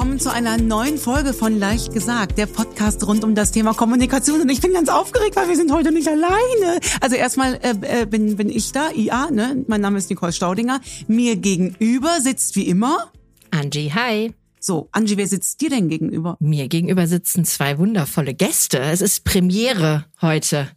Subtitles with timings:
[0.00, 4.40] willkommen zu einer neuen Folge von Leicht gesagt, der Podcast rund um das Thema Kommunikation.
[4.40, 6.80] Und ich bin ganz aufgeregt, weil wir sind heute nicht alleine.
[7.02, 9.62] Also erstmal äh, äh, bin, bin ich da, IA, ne?
[9.68, 10.80] Mein Name ist Nicole Staudinger.
[11.06, 13.12] Mir gegenüber sitzt wie immer
[13.50, 14.32] Angie, hi.
[14.58, 16.38] So, Angie, wer sitzt dir denn gegenüber?
[16.40, 18.78] Mir gegenüber sitzen zwei wundervolle Gäste.
[18.78, 20.70] Es ist Premiere heute.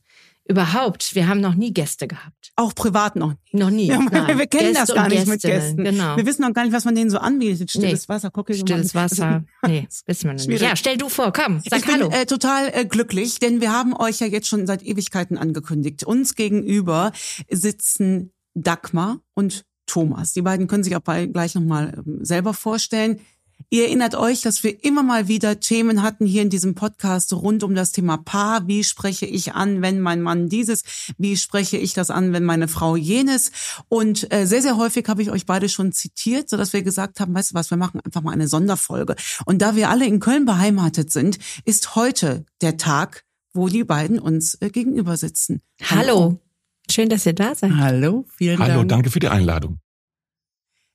[0.46, 2.52] Überhaupt, wir haben noch nie Gäste gehabt.
[2.58, 3.34] Auch privat noch.
[3.54, 3.88] Noch nie.
[3.88, 4.38] Ja, nein.
[4.38, 5.84] wir kennen Gäste das gar nicht mit Gästen.
[5.86, 6.18] Genau.
[6.18, 7.72] Wir wissen noch gar nicht, was man denen so anbietet.
[7.72, 8.14] Stilles Nee.
[8.14, 8.56] Wasser, Cocktail.
[8.56, 9.46] Stilles Wasser.
[9.66, 10.44] Nee, wissen wir nicht.
[10.44, 10.62] Schwierig.
[10.62, 12.10] Ja, stell du vor, komm, sag ich bin Hallo.
[12.12, 16.04] äh, total äh, glücklich, denn wir haben euch ja jetzt schon seit Ewigkeiten angekündigt.
[16.04, 17.14] Uns gegenüber
[17.50, 20.34] sitzen Dagmar und Thomas.
[20.34, 23.20] Die beiden können sich auch gleich nochmal ähm, selber vorstellen.
[23.74, 27.64] Ihr erinnert euch, dass wir immer mal wieder Themen hatten hier in diesem Podcast rund
[27.64, 28.68] um das Thema Paar.
[28.68, 30.84] Wie spreche ich an, wenn mein Mann dieses?
[31.18, 33.52] Wie spreche ich das an, wenn meine Frau jenes?
[33.90, 37.34] Und äh, sehr, sehr häufig habe ich euch beide schon zitiert, sodass wir gesagt haben,
[37.34, 39.16] weißt du was, wir machen einfach mal eine Sonderfolge.
[39.46, 43.24] Und da wir alle in Köln beheimatet sind, ist heute der Tag,
[43.54, 45.62] wo die beiden uns äh, gegenüber sitzen.
[45.82, 46.40] Hallo.
[46.92, 47.72] Schön, dass ihr da seid.
[47.76, 48.90] Hallo, vielen Hallo, Dank.
[48.90, 49.80] danke für die Einladung.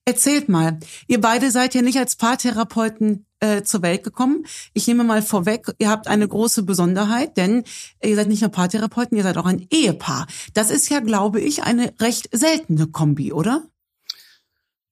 [0.08, 4.46] Erzählt mal, ihr beide seid ja nicht als Paartherapeuten äh, zur Welt gekommen.
[4.72, 7.64] Ich nehme mal vorweg, ihr habt eine große Besonderheit, denn
[8.02, 10.26] ihr seid nicht nur Paartherapeuten, ihr seid auch ein Ehepaar.
[10.54, 13.68] Das ist ja, glaube ich, eine recht seltene Kombi, oder?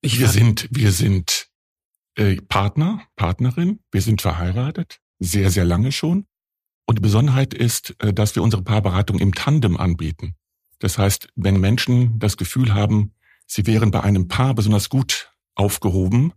[0.03, 1.47] Wir sind, wir sind
[2.13, 3.79] äh, Partner, Partnerin.
[3.91, 6.27] Wir sind verheiratet, sehr, sehr lange schon.
[6.85, 10.35] Und die Besonderheit ist, äh, dass wir unsere Paarberatung im Tandem anbieten.
[10.77, 13.13] Das heißt, wenn Menschen das Gefühl haben,
[13.47, 16.33] sie wären bei einem Paar besonders gut aufgehoben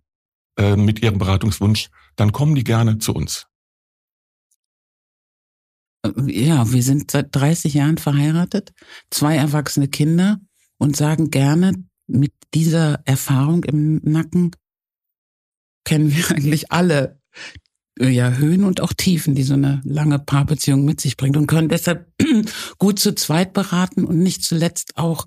[0.57, 3.47] äh, mit ihrem Beratungswunsch, dann kommen die gerne zu uns.
[6.27, 8.73] ja, wir sind seit 30 Jahren verheiratet,
[9.11, 10.39] zwei erwachsene Kinder
[10.79, 11.73] und sagen gerne,
[12.07, 14.53] mit dieser Erfahrung im Nacken
[15.85, 17.21] kennen wir eigentlich alle
[17.99, 21.47] äh, ja, Höhen und auch Tiefen, die so eine lange Paarbeziehung mit sich bringt und
[21.47, 22.13] können deshalb
[22.79, 25.27] gut zu zweit beraten und nicht zuletzt auch,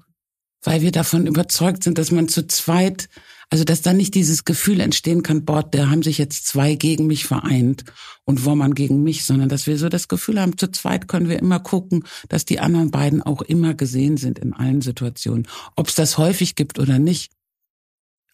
[0.64, 3.10] weil wir davon überzeugt sind, dass man zu zweit,
[3.50, 7.08] also dass da nicht dieses Gefühl entstehen kann, boah, da haben sich jetzt zwei gegen
[7.08, 7.84] mich vereint
[8.26, 11.40] und Wommern gegen mich, sondern dass wir so das Gefühl haben, zu zweit können wir
[11.40, 15.48] immer gucken, dass die anderen beiden auch immer gesehen sind in allen Situationen.
[15.76, 17.32] Ob es das häufig gibt oder nicht,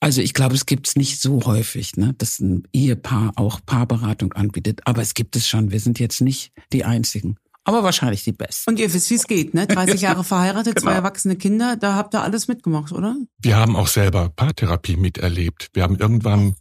[0.01, 4.31] also ich glaube, es gibt es nicht so häufig, ne, dass ein Ehepaar auch Paarberatung
[4.33, 4.81] anbietet.
[4.85, 5.71] Aber es gibt es schon.
[5.71, 7.37] Wir sind jetzt nicht die Einzigen.
[7.69, 8.69] Aber wahrscheinlich die Besten.
[8.69, 9.67] Und ihr wisst, wie es geht, ne?
[9.67, 10.97] 30 Jahre verheiratet, zwei Genau.
[10.97, 13.15] erwachsene Kinder, da habt ihr alles mitgemacht, oder?
[13.41, 15.69] Wir haben auch selber Paartherapie miterlebt.
[15.73, 16.55] Wir haben irgendwann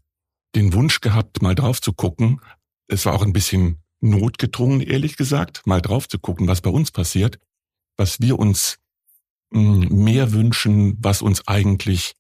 [0.55, 2.41] den Wunsch gehabt, mal drauf zu gucken.
[2.89, 6.91] Es war auch ein bisschen notgedrungen, ehrlich gesagt, mal drauf zu gucken, was bei uns
[6.91, 7.39] passiert,
[7.97, 8.77] was wir uns
[9.51, 12.15] mh, mehr wünschen, was uns eigentlich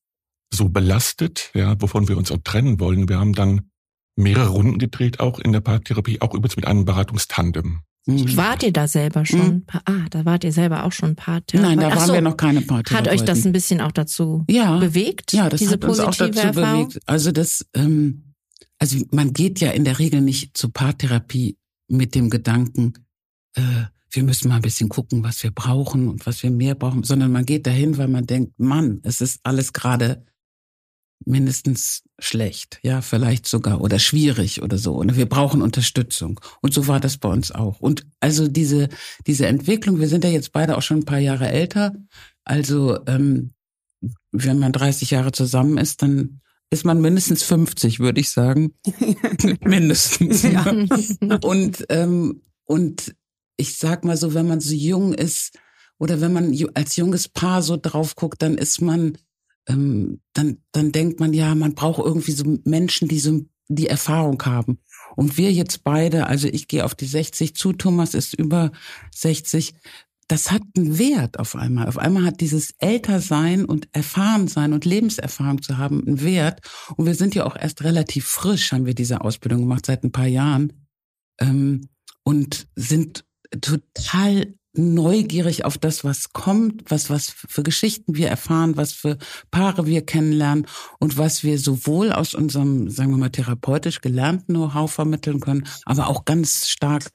[0.52, 3.08] so belastet, ja, wovon wir uns auch trennen wollen.
[3.08, 3.70] Wir haben dann
[4.16, 7.80] mehrere Runden gedreht, auch in der Paartherapie, auch übrigens mit einem Beratungstandem.
[8.08, 8.36] Mhm.
[8.36, 9.64] Wart ihr da selber schon?
[9.66, 12.14] Pa- Ah, da wart ihr selber auch schon ein paar Nein, da waren so.
[12.14, 12.96] wir noch keine Paartherapeuten.
[12.96, 14.78] Hat euch das ein bisschen auch dazu ja.
[14.78, 15.32] bewegt?
[15.34, 16.88] Ja, das diese hat uns auch positive dazu Erfahrung?
[16.88, 17.02] bewegt.
[17.06, 18.34] Also das, ähm,
[18.78, 21.58] also man geht ja in der Regel nicht zur Paartherapie
[21.88, 22.94] mit dem Gedanken,
[23.54, 23.62] äh,
[24.10, 27.30] wir müssen mal ein bisschen gucken, was wir brauchen und was wir mehr brauchen, sondern
[27.30, 30.24] man geht dahin, weil man denkt, Mann, es ist alles gerade
[31.24, 34.94] mindestens schlecht, ja, vielleicht sogar oder schwierig oder so.
[34.94, 36.40] Und wir brauchen Unterstützung.
[36.62, 37.80] Und so war das bei uns auch.
[37.80, 38.88] Und also diese
[39.26, 41.94] diese Entwicklung, wir sind ja jetzt beide auch schon ein paar Jahre älter.
[42.44, 43.52] Also ähm,
[44.32, 46.40] wenn man 30 Jahre zusammen ist, dann
[46.70, 48.74] ist man mindestens 50, würde ich sagen.
[49.64, 50.42] mindestens.
[50.42, 50.66] Ja.
[51.42, 53.14] Und, ähm, und
[53.56, 55.58] ich sag mal so, wenn man so jung ist
[55.98, 59.16] oder wenn man als junges Paar so drauf guckt, dann ist man,
[59.68, 64.42] ähm, dann, dann denkt man, ja, man braucht irgendwie so Menschen, die so die Erfahrung
[64.44, 64.78] haben.
[65.14, 68.72] Und wir jetzt beide, also ich gehe auf die 60 zu, Thomas ist über
[69.14, 69.74] 60,
[70.26, 71.88] das hat einen Wert auf einmal.
[71.88, 76.60] Auf einmal hat dieses Ältersein und Erfahrensein und Lebenserfahrung zu haben einen Wert.
[76.96, 80.12] Und wir sind ja auch erst relativ frisch, haben wir diese Ausbildung gemacht, seit ein
[80.12, 80.72] paar Jahren.
[81.40, 81.88] Ähm,
[82.24, 83.24] und sind
[83.62, 89.18] total neugierig auf das, was kommt, was, was für Geschichten wir erfahren, was für
[89.50, 90.66] Paare wir kennenlernen
[90.98, 96.08] und was wir sowohl aus unserem, sagen wir mal, therapeutisch gelernten Know-how vermitteln können, aber
[96.08, 97.10] auch ganz stark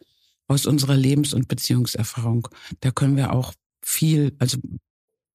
[0.47, 2.47] aus unserer Lebens- und Beziehungserfahrung.
[2.81, 4.57] Da können wir auch viel, also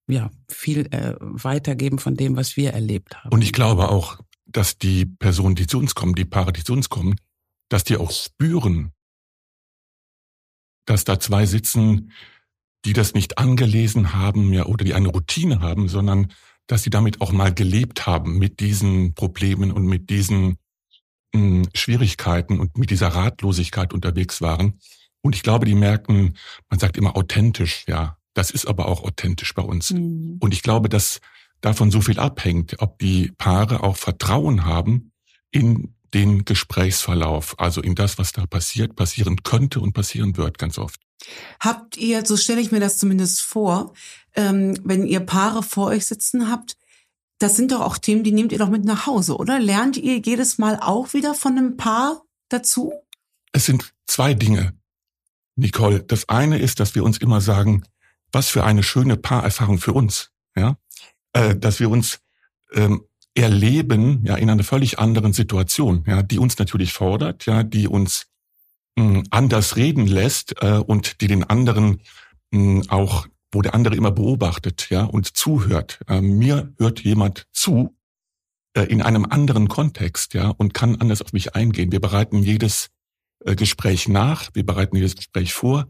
[0.08, 3.30] ja, viel äh, weitergeben von dem, was wir erlebt haben.
[3.30, 6.72] Und ich glaube auch, dass die Personen, die zu uns kommen, die Paare, die zu
[6.72, 7.16] uns kommen,
[7.68, 8.92] dass die auch spüren,
[10.88, 12.12] dass da zwei sitzen,
[12.84, 16.32] die das nicht angelesen haben, ja, oder die eine Routine haben, sondern
[16.66, 20.58] dass sie damit auch mal gelebt haben mit diesen Problemen und mit diesen
[21.34, 24.78] mh, Schwierigkeiten und mit dieser Ratlosigkeit unterwegs waren.
[25.22, 26.34] Und ich glaube, die merken,
[26.68, 28.16] man sagt immer authentisch, ja.
[28.34, 29.90] Das ist aber auch authentisch bei uns.
[29.90, 30.36] Mhm.
[30.38, 31.20] Und ich glaube, dass
[31.60, 35.10] davon so viel abhängt, ob die Paare auch Vertrauen haben
[35.50, 40.78] in den Gesprächsverlauf, also in das, was da passiert, passieren könnte und passieren wird ganz
[40.78, 41.00] oft.
[41.60, 43.92] Habt ihr, so stelle ich mir das zumindest vor,
[44.34, 46.76] ähm, wenn ihr Paare vor euch sitzen habt,
[47.38, 49.60] das sind doch auch Themen, die nehmt ihr doch mit nach Hause, oder?
[49.60, 52.92] Lernt ihr jedes Mal auch wieder von einem Paar dazu?
[53.52, 54.76] Es sind zwei Dinge,
[55.54, 56.02] Nicole.
[56.02, 57.84] Das eine ist, dass wir uns immer sagen,
[58.32, 60.76] was für eine schöne Paarerfahrung für uns, ja,
[61.32, 62.20] äh, dass wir uns
[62.72, 63.07] ähm,
[63.38, 68.26] erleben, ja, in einer völlig anderen Situation, ja, die uns natürlich fordert, ja, die uns
[68.96, 72.00] mh, anders reden lässt äh, und die den anderen
[72.50, 76.00] mh, auch wo der andere immer beobachtet, ja, und zuhört.
[76.06, 77.96] Äh, mir hört jemand zu
[78.74, 81.92] äh, in einem anderen Kontext, ja, und kann anders auf mich eingehen.
[81.92, 82.90] Wir bereiten jedes
[83.44, 85.86] äh, Gespräch nach, wir bereiten jedes Gespräch vor,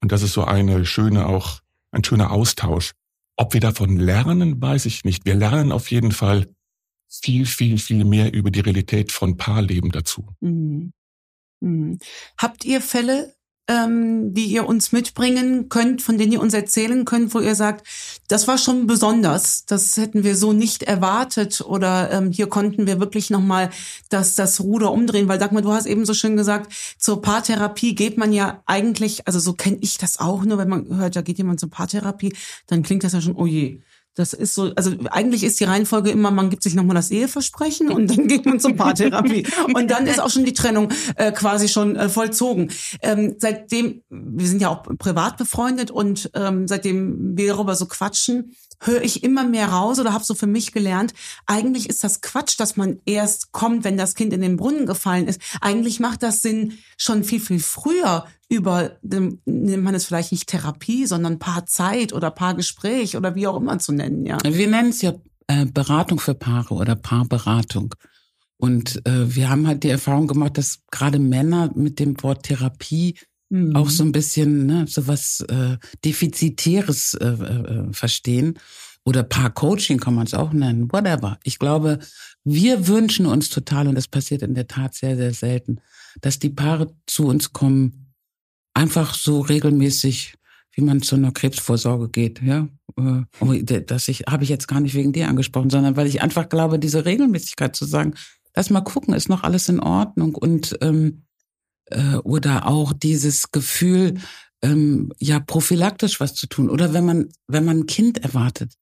[0.00, 1.60] und das ist so eine schöne auch
[1.90, 2.92] ein schöner Austausch.
[3.36, 5.24] Ob wir davon lernen, weiß ich nicht.
[5.24, 6.46] Wir lernen auf jeden Fall
[7.08, 10.26] viel, viel, viel mehr über die Realität von Paarleben dazu.
[10.40, 10.92] Mhm.
[11.60, 11.98] Mhm.
[12.36, 13.34] Habt ihr Fälle,
[13.68, 17.86] ähm, die ihr uns mitbringen könnt, von denen ihr uns erzählen könnt, wo ihr sagt,
[18.28, 22.98] das war schon besonders, das hätten wir so nicht erwartet oder ähm, hier konnten wir
[22.98, 23.70] wirklich nochmal
[24.08, 28.16] das, das Ruder umdrehen, weil Dagmar, du hast eben so schön gesagt, zur Paartherapie geht
[28.16, 31.36] man ja eigentlich, also so kenne ich das auch, nur wenn man hört, da geht
[31.36, 32.32] jemand zur Paartherapie,
[32.68, 33.80] dann klingt das ja schon, oh je,
[34.18, 37.88] das ist so, also eigentlich ist die Reihenfolge immer, man gibt sich nochmal das Eheversprechen
[37.90, 39.46] und dann geht man zur Paartherapie.
[39.74, 42.70] und dann ist auch schon die Trennung äh, quasi schon äh, vollzogen.
[43.00, 48.56] Ähm, seitdem, wir sind ja auch privat befreundet und ähm, seitdem wir darüber so quatschen,
[48.80, 51.14] höre ich immer mehr raus oder habe so für mich gelernt,
[51.46, 55.26] eigentlich ist das Quatsch, dass man erst kommt, wenn das Kind in den Brunnen gefallen
[55.26, 55.40] ist.
[55.60, 61.06] Eigentlich macht das Sinn, schon viel, viel früher über, nennt man es vielleicht nicht Therapie,
[61.06, 64.38] sondern Paarzeit oder Paargespräch oder wie auch immer zu nennen, ja.
[64.42, 65.14] Wir nennen es ja
[65.48, 67.94] äh, Beratung für Paare oder Paarberatung.
[68.56, 73.16] Und äh, wir haben halt die Erfahrung gemacht, dass gerade Männer mit dem Wort Therapie
[73.50, 73.76] mhm.
[73.76, 78.58] auch so ein bisschen ne, so was äh, Defizitäres äh, äh, verstehen.
[79.04, 81.38] Oder Paar-Coaching kann man es auch nennen, whatever.
[81.44, 81.98] Ich glaube,
[82.44, 85.80] wir wünschen uns total, und das passiert in der Tat sehr, sehr selten,
[86.20, 88.07] dass die Paare zu uns kommen,
[88.74, 90.34] einfach so regelmäßig,
[90.72, 92.68] wie man zu einer Krebsvorsorge geht, ja.
[92.96, 96.48] Äh, das ich, habe ich jetzt gar nicht wegen dir angesprochen, sondern weil ich einfach
[96.48, 98.14] glaube, diese Regelmäßigkeit zu sagen,
[98.54, 101.22] lass mal gucken, ist noch alles in Ordnung und ähm,
[101.86, 104.14] äh, oder auch dieses Gefühl,
[104.62, 106.70] ähm, ja, prophylaktisch was zu tun.
[106.70, 108.74] Oder wenn man, wenn man ein Kind erwartet.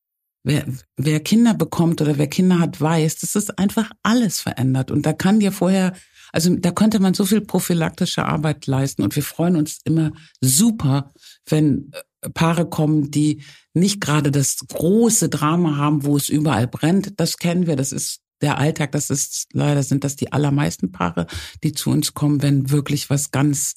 [0.43, 0.65] Wer,
[0.97, 4.91] wer Kinder bekommt oder wer Kinder hat, weiß, dass es einfach alles verändert.
[4.91, 5.93] Und da kann dir vorher,
[6.33, 9.03] also da könnte man so viel prophylaktische Arbeit leisten.
[9.03, 11.13] Und wir freuen uns immer super,
[11.49, 11.93] wenn
[12.23, 13.43] äh, Paare kommen, die
[13.75, 17.21] nicht gerade das große Drama haben, wo es überall brennt.
[17.21, 17.77] Das kennen wir.
[17.77, 21.27] Das ist der Alltag, das ist leider sind das die allermeisten Paare,
[21.63, 23.77] die zu uns kommen, wenn wirklich was ganz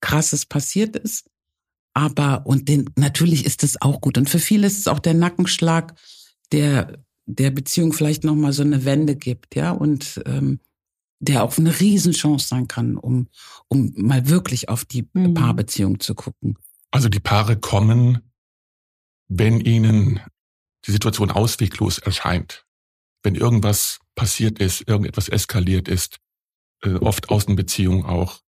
[0.00, 1.28] krasses passiert ist.
[1.94, 5.14] Aber und den, natürlich ist es auch gut und für viele ist es auch der
[5.14, 5.94] Nackenschlag,
[6.52, 10.60] der der Beziehung vielleicht noch mal so eine Wende gibt, ja und ähm,
[11.20, 13.28] der auch eine Riesenchance sein kann, um
[13.68, 15.34] um mal wirklich auf die mhm.
[15.34, 16.56] Paarbeziehung zu gucken.
[16.90, 18.20] Also die Paare kommen,
[19.28, 20.20] wenn ihnen
[20.86, 22.64] die Situation ausweglos erscheint
[23.22, 26.18] wenn irgendwas passiert ist, irgendetwas eskaliert ist,
[26.82, 28.40] äh, oft Außenbeziehungen auch.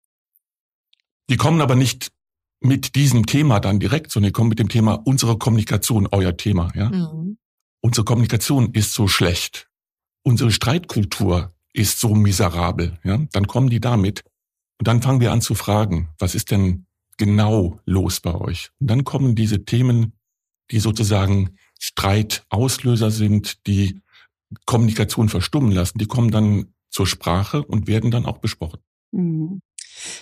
[1.30, 2.12] Die kommen aber nicht
[2.62, 6.72] mit diesem Thema dann direkt, sondern die kommen mit dem Thema unsere Kommunikation, euer Thema,
[6.76, 6.90] ja.
[6.90, 7.38] Mhm.
[7.82, 9.70] Unsere Kommunikation ist so schlecht.
[10.24, 13.20] Unsere Streitkultur ist so miserabel, ja.
[13.32, 14.24] Dann kommen die damit.
[14.80, 16.86] Und dann fangen wir an zu fragen, was ist denn
[17.18, 18.72] genau los bei euch?
[18.80, 20.14] Und dann kommen diese Themen,
[20.72, 24.02] die sozusagen Streitauslöser sind, die
[24.66, 28.80] Kommunikation verstummen lassen, die kommen dann zur Sprache und werden dann auch besprochen.
[29.12, 29.62] Mhm.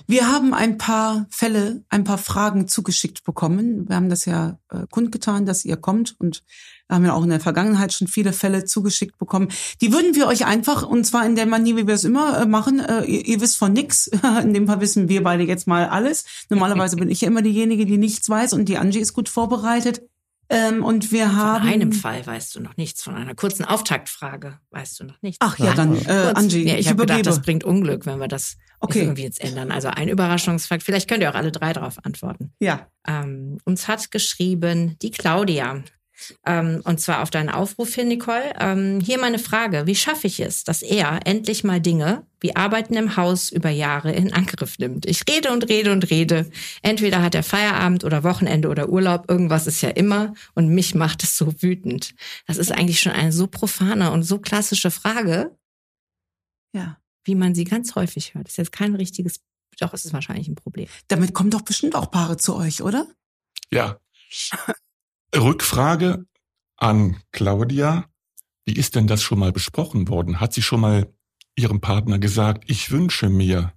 [0.08, 3.88] Wir haben ein paar Fälle, ein paar Fragen zugeschickt bekommen.
[3.88, 6.44] Wir haben das ja äh, kundgetan, dass ihr kommt und
[6.90, 9.50] haben ja auch in der Vergangenheit schon viele Fälle zugeschickt bekommen.
[9.82, 12.46] Die würden wir euch einfach, und zwar in der Manier, wie wir es immer äh,
[12.46, 14.08] machen, äh, ihr, ihr, wisst von nix.
[14.44, 16.26] In dem Fall wissen wir beide jetzt mal alles.
[16.50, 20.02] Normalerweise bin ich ja immer diejenige, die nichts weiß und die Angie ist gut vorbereitet.
[20.50, 21.64] Ähm, und wir haben.
[21.64, 25.38] Von einem Fall weißt du noch nichts, von einer kurzen Auftaktfrage weißt du noch nichts.
[25.42, 28.30] Ach ja, dann, äh, Angie, ja, ich, ich habe gedacht, das bringt Unglück, wenn wir
[28.30, 29.02] das okay.
[29.02, 29.72] irgendwie jetzt ändern.
[29.72, 30.84] Also ein Überraschungsfakt.
[30.84, 32.54] Vielleicht könnt ihr auch alle drei darauf antworten.
[32.60, 32.88] Ja.
[33.06, 35.84] Ähm, uns hat geschrieben die Claudia.
[36.46, 38.54] Ähm, und zwar auf deinen Aufruf hin, Nicole.
[38.60, 39.86] Ähm, hier meine Frage.
[39.86, 44.12] Wie schaffe ich es, dass er endlich mal Dinge wie Arbeiten im Haus über Jahre
[44.12, 45.06] in Angriff nimmt?
[45.06, 46.50] Ich rede und rede und rede.
[46.82, 49.30] Entweder hat er Feierabend oder Wochenende oder Urlaub.
[49.30, 50.34] Irgendwas ist ja immer.
[50.54, 52.16] Und mich macht es so wütend.
[52.46, 55.56] Das ist eigentlich schon eine so profane und so klassische Frage.
[56.74, 56.98] Ja.
[57.24, 58.46] Wie man sie ganz häufig hört.
[58.46, 59.42] Das ist jetzt kein richtiges,
[59.80, 60.88] doch, es ist wahrscheinlich ein Problem.
[61.10, 63.06] Damit kommen doch bestimmt auch Paare zu euch, oder?
[63.70, 64.00] Ja.
[65.36, 66.26] Rückfrage
[66.78, 68.06] an Claudia.
[68.66, 70.40] Wie ist denn das schon mal besprochen worden?
[70.40, 71.14] Hat sie schon mal
[71.56, 73.74] ihrem Partner gesagt, ich wünsche mir,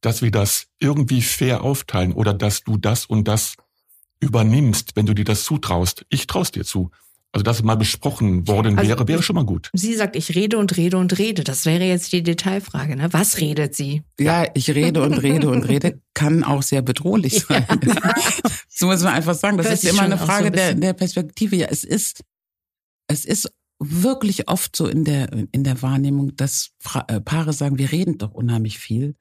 [0.00, 3.56] dass wir das irgendwie fair aufteilen oder dass du das und das
[4.20, 6.04] übernimmst, wenn du dir das zutraust?
[6.10, 6.90] Ich traust dir zu.
[7.34, 9.68] Also, dass mal besprochen worden Also, wäre, wäre schon mal gut.
[9.72, 11.42] Sie sagt, ich rede und rede und rede.
[11.42, 12.94] Das wäre jetzt die Detailfrage.
[12.94, 13.12] Ne?
[13.12, 14.04] Was redet sie?
[14.20, 17.66] Ja, ich rede und rede und rede, kann auch sehr bedrohlich sein.
[18.68, 19.56] so muss man einfach sagen.
[19.56, 21.56] Das Hört ist immer eine auch so Frage ein der, der Perspektive.
[21.56, 22.22] Ja, es ist,
[23.08, 23.50] es ist
[23.80, 26.70] wirklich oft so in der, in der Wahrnehmung, dass
[27.08, 29.16] äh, Paare sagen, wir reden doch unheimlich viel,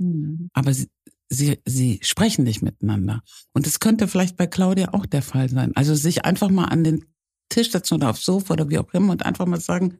[0.54, 0.88] aber sie,
[1.30, 3.24] sie, sie sprechen nicht miteinander.
[3.54, 5.72] Und es könnte vielleicht bei Claudia auch der Fall sein.
[5.76, 7.06] Also sich einfach mal an den
[7.54, 10.00] Tisch setzen oder aufs Sofa oder wie auch immer und einfach mal sagen,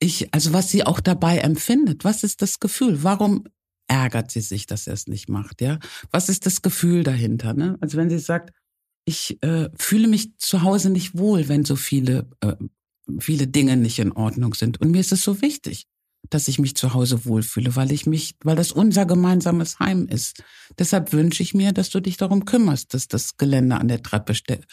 [0.00, 3.02] ich, also was sie auch dabei empfindet, was ist das Gefühl?
[3.02, 3.44] Warum
[3.88, 5.78] ärgert sie sich, dass er es nicht macht, ja?
[6.10, 7.76] Was ist das Gefühl dahinter, ne?
[7.80, 8.52] Also wenn sie sagt,
[9.04, 12.54] ich äh, fühle mich zu Hause nicht wohl, wenn so viele, äh,
[13.18, 14.80] viele Dinge nicht in Ordnung sind.
[14.80, 15.86] Und mir ist es so wichtig,
[16.30, 20.42] dass ich mich zu Hause wohlfühle, weil ich mich, weil das unser gemeinsames Heim ist.
[20.78, 24.34] Deshalb wünsche ich mir, dass du dich darum kümmerst, dass das Geländer an der Treppe
[24.34, 24.66] steht,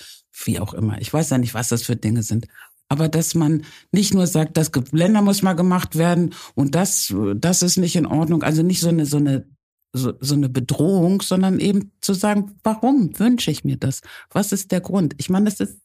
[0.44, 1.00] wie auch immer.
[1.00, 2.48] Ich weiß ja nicht, was das für Dinge sind.
[2.88, 7.62] Aber dass man nicht nur sagt, das Geländer muss mal gemacht werden und das, das
[7.64, 8.44] ist nicht in Ordnung.
[8.44, 9.48] Also nicht so eine, so eine,
[9.94, 14.02] so, so eine Bedrohung, sondern eben zu sagen, warum wünsche ich mir das?
[14.30, 15.16] Was ist der Grund?
[15.18, 15.80] Ich meine, das ist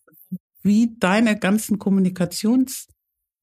[0.62, 2.87] wie deine ganzen Kommunikations,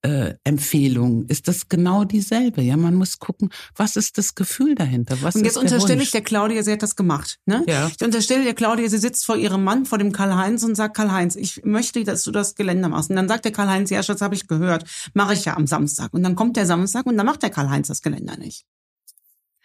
[0.04, 2.62] äh, Empfehlung ist das genau dieselbe.
[2.62, 5.18] Ja, man muss gucken, was ist das Gefühl dahinter?
[5.22, 7.39] Was Und jetzt ist der unterstelle ich der Claudia, sie hat das gemacht.
[7.46, 7.63] Ne?
[7.68, 7.88] Ja.
[7.88, 11.36] Ich unterstelle der Claudia, sie sitzt vor ihrem Mann, vor dem Karl-Heinz und sagt, Karl-Heinz,
[11.36, 13.10] ich möchte, dass du das Geländer machst.
[13.10, 14.86] Und dann sagt der Karl-Heinz, ja, Schatz, habe ich gehört.
[15.13, 16.13] Mache ich ja am Samstag.
[16.13, 18.66] Und dann kommt der Samstag und dann macht der Karl-Heinz das Geländer nicht.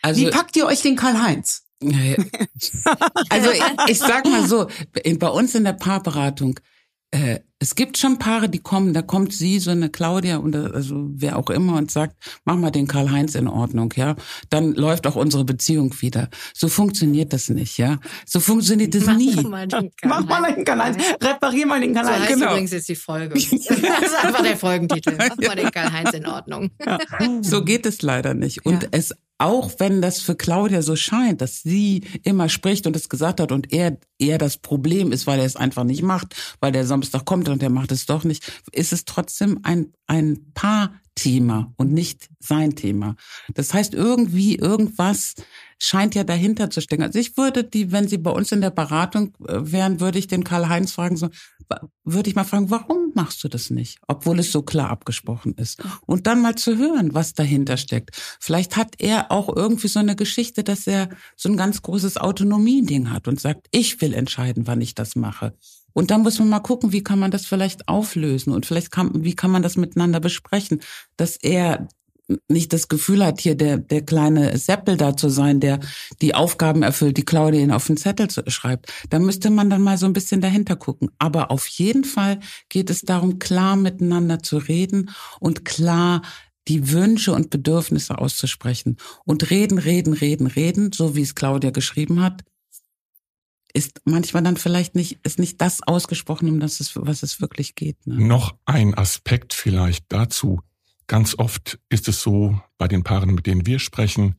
[0.00, 1.64] also, Wie packt ihr euch den Karl-Heinz?
[3.28, 4.68] Also ich, ich sag mal so,
[5.18, 6.60] bei uns in der Paarberatung,
[7.12, 11.09] äh, es gibt schon Paare, die kommen, da kommt sie, so eine Claudia oder also
[11.14, 14.16] wer auch immer und sagt, mach mal den Karl-Heinz in Ordnung, ja.
[14.50, 16.28] Dann läuft auch unsere Beziehung wieder.
[16.54, 17.99] So funktioniert das nicht, ja.
[18.26, 19.37] So funktioniert das nie.
[19.45, 20.97] mal den Mach mal den Karl-Heinz.
[21.23, 22.23] Reparier mal den So Karl-Heinz.
[22.25, 22.50] heißt Genau.
[22.50, 23.35] übrigens jetzt die Folge.
[23.35, 25.16] Das ist einfach der Folgentitel.
[25.16, 26.71] Mach mal den Karl-Heinz in Ordnung.
[27.42, 28.66] So geht es leider nicht.
[28.66, 28.88] Und Ja.
[28.90, 33.40] es, auch wenn das für Claudia so scheint, dass sie immer spricht und es gesagt
[33.40, 36.87] hat und er, er das Problem ist, weil er es einfach nicht macht, weil der
[36.87, 40.52] Samstag kommt und er macht es doch nicht, ist es trotzdem ein, ein
[41.14, 43.16] Paarthema und nicht sein Thema.
[43.54, 45.35] Das heißt, irgendwie, irgendwas
[45.78, 47.02] scheint ja dahinter zu stecken.
[47.02, 50.28] Also ich würde die, wenn sie bei uns in der Beratung äh, wären, würde ich
[50.28, 51.28] den Karl-Heinz fragen, so,
[52.04, 53.99] würde ich mal fragen, warum machst du das nicht?
[54.07, 55.83] Obwohl es so klar abgesprochen ist.
[56.07, 58.11] Und dann mal zu hören, was dahinter steckt.
[58.40, 63.11] Vielleicht hat er auch irgendwie so eine Geschichte, dass er so ein ganz großes Autonomieding
[63.11, 65.54] hat und sagt, ich will entscheiden, wann ich das mache.
[65.92, 69.25] Und dann muss man mal gucken, wie kann man das vielleicht auflösen und vielleicht kann,
[69.25, 70.80] wie kann man das miteinander besprechen,
[71.16, 71.88] dass er
[72.49, 75.80] nicht das Gefühl hat, hier der, der kleine Seppel da zu sein, der
[76.20, 78.92] die Aufgaben erfüllt, die Claudia ihn auf den Zettel schreibt.
[79.11, 81.11] Da müsste man dann mal so ein bisschen dahinter gucken.
[81.18, 86.22] Aber auf jeden Fall geht es darum, klar miteinander zu reden und klar
[86.68, 88.96] die Wünsche und Bedürfnisse auszusprechen.
[89.25, 92.42] Und reden, reden, reden, reden, so wie es Claudia geschrieben hat,
[93.72, 97.74] ist manchmal dann vielleicht nicht, ist nicht das ausgesprochen, um das es, was es wirklich
[97.74, 98.06] geht.
[98.06, 98.16] Ne?
[98.16, 100.60] Noch ein Aspekt vielleicht dazu.
[101.06, 104.36] Ganz oft ist es so bei den Paaren, mit denen wir sprechen,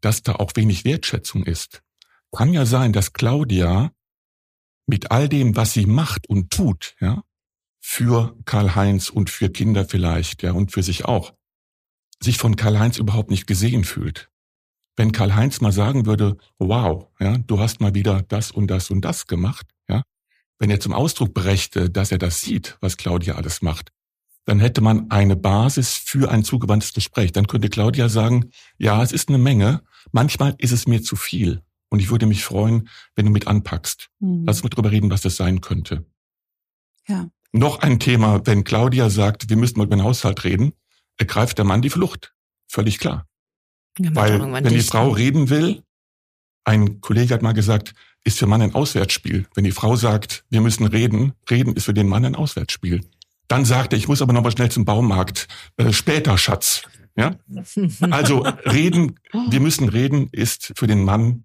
[0.00, 1.82] dass da auch wenig Wertschätzung ist.
[2.32, 3.92] Kann ja sein, dass Claudia
[4.86, 7.22] mit all dem, was sie macht und tut, ja,
[7.80, 11.34] für Karl-Heinz und für Kinder vielleicht, ja, und für sich auch,
[12.20, 14.31] sich von Karl-Heinz überhaupt nicht gesehen fühlt.
[14.96, 19.02] Wenn Karl-Heinz mal sagen würde, wow, ja, du hast mal wieder das und das und
[19.02, 20.02] das gemacht, ja,
[20.58, 23.90] wenn er zum Ausdruck brächte, dass er das sieht, was Claudia alles macht,
[24.44, 27.32] dann hätte man eine Basis für ein zugewandtes Gespräch.
[27.32, 31.62] Dann könnte Claudia sagen, ja, es ist eine Menge, manchmal ist es mir zu viel
[31.88, 34.08] und ich würde mich freuen, wenn du mit anpackst.
[34.18, 34.44] Mhm.
[34.46, 36.04] Lass uns mal drüber reden, was das sein könnte.
[37.06, 37.28] Ja.
[37.52, 40.72] Noch ein Thema, wenn Claudia sagt, wir müssen mal über den Haushalt reden,
[41.18, 42.34] ergreift der Mann die Flucht.
[42.66, 43.26] Völlig klar.
[43.98, 44.80] Weil wenn die.
[44.80, 45.82] Frau reden will,
[46.64, 47.94] ein Kollege hat mal gesagt,
[48.24, 49.46] ist für Mann ein Auswärtsspiel.
[49.54, 53.02] Wenn die Frau sagt, wir müssen reden, reden ist für den Mann ein Auswärtsspiel.
[53.48, 55.48] Dann sagt er, ich muss aber noch mal schnell zum Baumarkt.
[55.76, 56.82] Äh, später, Schatz.
[57.16, 57.36] Ja?
[58.10, 59.18] Also reden,
[59.50, 61.44] wir müssen reden, ist für den Mann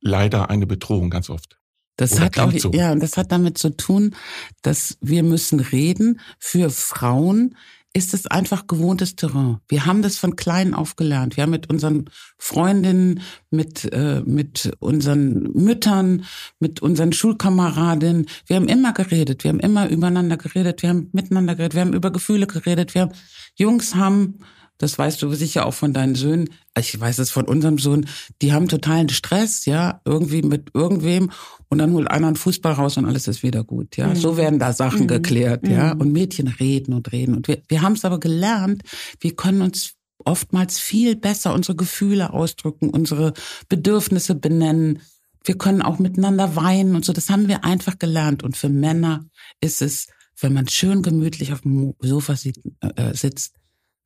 [0.00, 1.58] leider eine Bedrohung ganz oft.
[1.96, 2.72] Das Oder hat auch, so.
[2.72, 4.14] ja, und das hat damit zu tun,
[4.62, 6.20] dass wir müssen reden.
[6.38, 7.56] Für Frauen
[7.92, 9.58] ist es einfach gewohntes Terrain.
[9.68, 11.36] Wir haben das von klein auf gelernt.
[11.36, 13.20] Wir haben mit unseren Freundinnen,
[13.50, 16.24] mit, äh, mit unseren Müttern,
[16.60, 19.42] mit unseren Schulkameradinnen, wir haben immer geredet.
[19.42, 20.82] Wir haben immer übereinander geredet.
[20.82, 21.74] Wir haben miteinander geredet.
[21.74, 22.94] Wir haben über Gefühle geredet.
[22.94, 23.12] Wir haben,
[23.56, 24.38] Jungs haben
[24.80, 28.06] das weißt du sicher auch von deinen Söhnen, ich weiß es von unserem Sohn,
[28.40, 31.30] die haben totalen Stress, ja, irgendwie mit irgendwem
[31.68, 34.08] und dann holt einer einen Fußball raus und alles ist wieder gut, ja.
[34.08, 34.16] Mhm.
[34.16, 35.08] So werden da Sachen mhm.
[35.08, 35.94] geklärt, ja.
[35.94, 36.00] Mhm.
[36.00, 38.82] Und Mädchen reden und reden und wir, wir haben es aber gelernt,
[39.20, 43.34] wir können uns oftmals viel besser unsere Gefühle ausdrücken, unsere
[43.68, 45.00] Bedürfnisse benennen.
[45.44, 47.14] Wir können auch miteinander weinen und so.
[47.14, 48.42] Das haben wir einfach gelernt.
[48.42, 49.24] Und für Männer
[49.62, 50.08] ist es,
[50.38, 53.54] wenn man schön gemütlich auf dem Sofa äh, sitzt,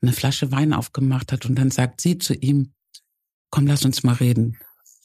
[0.02, 2.72] eine Flasche Wein aufgemacht hat und dann sagt sie zu ihm,
[3.50, 4.58] komm, lass uns mal reden.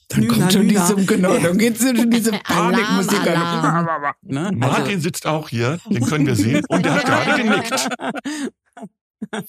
[0.09, 0.87] Dann Nüna, kommt schon Nüna.
[0.87, 3.85] diese, genau, dann geht schon diese Panikmusik an.
[4.23, 4.45] Ne?
[4.45, 7.89] Also, Martin sitzt auch hier, den können wir sehen, und er hat gerade genickt.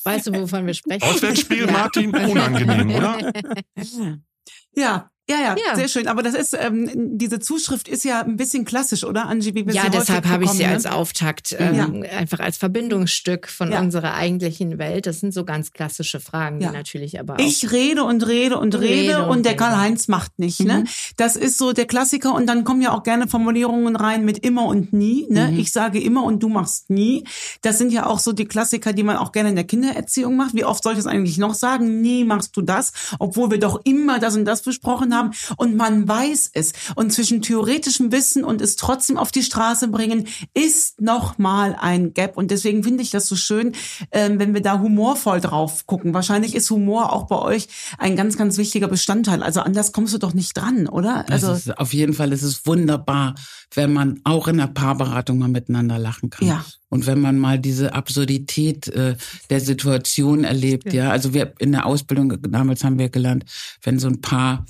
[0.05, 1.03] Weißt du, wovon wir sprechen?
[1.03, 3.33] Auswärtsspiel, Martin, unangenehm, oder?
[4.73, 6.09] Ja, ja, ja, ja, sehr schön.
[6.09, 9.55] Aber das ist, ähm, diese Zuschrift ist ja ein bisschen klassisch, oder, Angie?
[9.55, 10.71] Wie wir ja, sie deshalb habe ich sie ne?
[10.71, 12.11] als Auftakt, ähm, ja.
[12.11, 13.81] einfach als Verbindungsstück von ja.
[13.81, 15.07] unserer eigentlichen Welt.
[15.07, 17.39] Das sind so ganz klassische Fragen, die natürlich aber auch.
[17.39, 20.79] Ich rede und rede und rede, rede und, und der Karl-Heinz macht nicht, ne?
[20.79, 20.83] mhm.
[20.83, 20.89] ne?
[21.17, 24.65] Das ist so der Klassiker und dann kommen ja auch gerne Formulierungen rein mit immer
[24.67, 25.49] und nie, ne?
[25.49, 25.59] Mhm.
[25.59, 27.25] Ich sage immer und du machst nie.
[27.63, 30.55] Das sind ja auch so die Klassiker, die man auch gerne in der Kindererziehung macht.
[30.55, 32.01] Wie oft soll ich das eigentlich noch sagen?
[32.01, 35.77] Nie machst du das, obwohl wir doch immer das und das besprochen haben haben und
[35.77, 36.73] man weiß es.
[36.95, 42.37] Und zwischen theoretischem Wissen und es trotzdem auf die Straße bringen, ist nochmal ein Gap.
[42.37, 43.73] Und deswegen finde ich das so schön,
[44.11, 46.15] äh, wenn wir da humorvoll drauf gucken.
[46.15, 47.69] Wahrscheinlich ist Humor auch bei euch
[47.99, 49.43] ein ganz, ganz wichtiger Bestandteil.
[49.43, 51.29] Also anders kommst du doch nicht dran, oder?
[51.31, 53.35] Also ist, auf jeden Fall ist es wunderbar,
[53.75, 56.49] wenn man auch in der Paarberatung mal miteinander lachen kann.
[56.49, 56.65] Ja.
[56.89, 59.17] Und wenn man mal diese Absurdität äh,
[59.49, 61.05] der Situation erlebt, ja.
[61.05, 61.11] ja.
[61.11, 63.45] Also wir in der Ausbildung damals haben wir gelernt,
[63.83, 64.67] wenn so ein Paar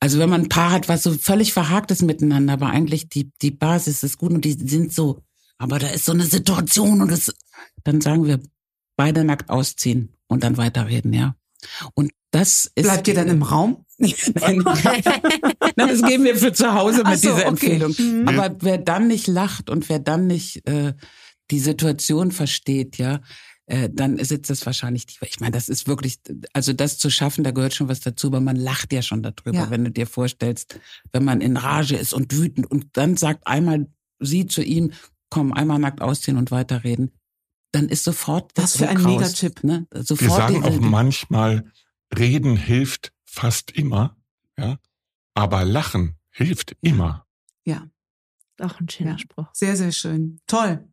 [0.00, 3.30] also wenn man ein Paar hat, was so völlig verhakt ist miteinander, aber eigentlich die,
[3.42, 5.20] die Basis ist gut und die sind so,
[5.58, 7.34] aber da ist so eine Situation und das,
[7.84, 8.40] dann sagen wir,
[8.96, 11.36] beide nackt ausziehen und dann weiterreden, ja.
[11.94, 12.84] Und das ist.
[12.84, 13.84] Bleibt ihr dann im Raum?
[13.98, 14.64] Nein,
[15.76, 17.90] das geben wir für zu Hause mit so, dieser Empfehlung.
[17.90, 18.02] Okay.
[18.02, 18.28] Mhm.
[18.28, 20.94] Aber wer dann nicht lacht und wer dann nicht äh,
[21.50, 23.20] die Situation versteht, ja,
[23.70, 25.26] äh, dann sitzt es wahrscheinlich tiefer.
[25.28, 26.18] Ich meine, das ist wirklich,
[26.52, 29.52] also das zu schaffen, da gehört schon was dazu, aber man lacht ja schon darüber,
[29.52, 29.70] ja.
[29.70, 30.80] wenn du dir vorstellst,
[31.12, 33.86] wenn man in Rage ist und wütend und dann sagt einmal
[34.18, 34.92] sie zu ihm,
[35.30, 37.12] komm, einmal nackt ausziehen und weiterreden,
[37.70, 39.62] dann ist sofort das Was für ein Megatipp.
[39.62, 39.86] Ne?
[39.94, 41.70] Sofort Wir sagen auch manchmal,
[42.18, 44.16] reden hilft fast immer,
[44.58, 44.78] ja,
[45.34, 46.90] aber lachen hilft ja.
[46.90, 47.26] immer.
[47.64, 47.88] Ja.
[48.60, 49.18] Auch ein schöner ja.
[49.18, 49.46] Spruch.
[49.52, 50.40] Sehr, sehr schön.
[50.48, 50.86] Toll.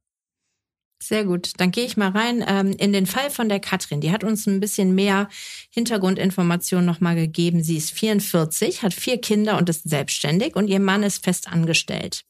[1.02, 1.52] Sehr gut.
[1.58, 4.02] Dann gehe ich mal rein ähm, in den Fall von der Katrin.
[4.02, 5.30] Die hat uns ein bisschen mehr
[5.70, 7.64] Hintergrundinformationen nochmal gegeben.
[7.64, 12.24] Sie ist 44, hat vier Kinder und ist selbstständig und ihr Mann ist fest angestellt.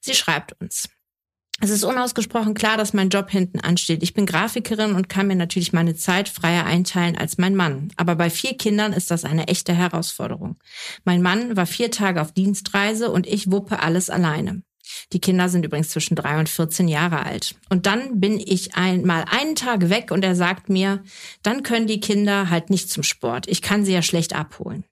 [0.00, 0.88] Sie schreibt uns.
[1.60, 4.02] Es ist unausgesprochen klar, dass mein Job hinten ansteht.
[4.02, 7.92] Ich bin Grafikerin und kann mir natürlich meine Zeit freier einteilen als mein Mann.
[7.96, 10.56] Aber bei vier Kindern ist das eine echte Herausforderung.
[11.04, 14.62] Mein Mann war vier Tage auf Dienstreise und ich wuppe alles alleine.
[15.12, 17.54] Die Kinder sind übrigens zwischen drei und 14 Jahre alt.
[17.70, 21.02] Und dann bin ich einmal einen Tag weg und er sagt mir,
[21.42, 23.48] dann können die Kinder halt nicht zum Sport.
[23.48, 24.84] Ich kann sie ja schlecht abholen.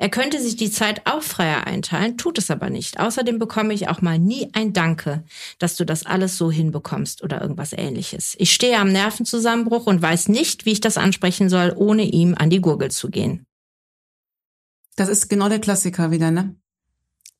[0.00, 3.00] Er könnte sich die Zeit auch freier einteilen, tut es aber nicht.
[3.00, 5.24] Außerdem bekomme ich auch mal nie ein Danke,
[5.58, 8.36] dass du das alles so hinbekommst oder irgendwas ähnliches.
[8.38, 12.48] Ich stehe am Nervenzusammenbruch und weiß nicht, wie ich das ansprechen soll, ohne ihm an
[12.48, 13.44] die Gurgel zu gehen.
[14.94, 16.54] Das ist genau der Klassiker wieder, ne?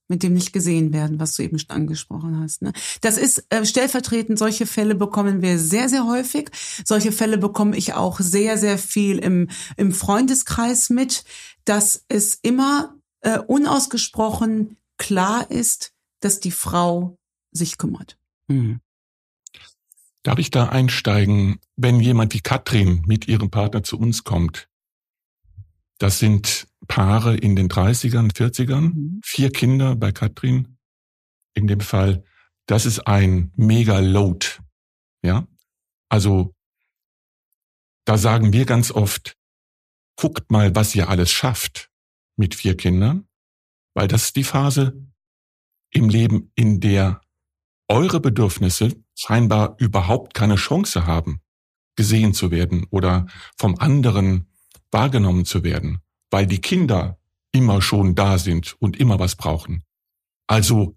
[0.09, 2.63] Mit dem nicht gesehen werden, was du eben schon angesprochen hast.
[2.63, 2.73] Ne?
[3.01, 6.51] Das ist äh, stellvertretend, solche Fälle bekommen wir sehr, sehr häufig.
[6.85, 11.25] Solche Fälle bekomme ich auch sehr, sehr viel im, im Freundeskreis mit,
[11.65, 17.19] dass es immer äh, unausgesprochen klar ist, dass die Frau
[17.53, 18.19] sich kümmert.
[18.49, 18.81] Mhm.
[20.23, 24.69] Darf ich da einsteigen, wenn jemand wie Katrin mit ihrem Partner zu uns kommt?
[25.99, 29.21] Das sind Paare in den 30ern, 40ern, mhm.
[29.25, 30.79] vier Kinder bei Katrin
[31.55, 32.25] in dem Fall.
[32.67, 34.47] Das ist ein mega Load.
[35.23, 35.47] Ja,
[36.09, 36.55] also
[38.05, 39.37] da sagen wir ganz oft,
[40.17, 41.91] guckt mal, was ihr alles schafft
[42.37, 43.29] mit vier Kindern,
[43.95, 45.09] weil das ist die Phase,
[45.91, 47.21] im Leben, in der
[47.89, 51.41] eure Bedürfnisse scheinbar überhaupt keine Chance haben,
[51.97, 54.47] gesehen zu werden oder vom anderen
[54.91, 57.19] wahrgenommen zu werden, weil die Kinder
[57.53, 59.85] immer schon da sind und immer was brauchen.
[60.47, 60.97] Also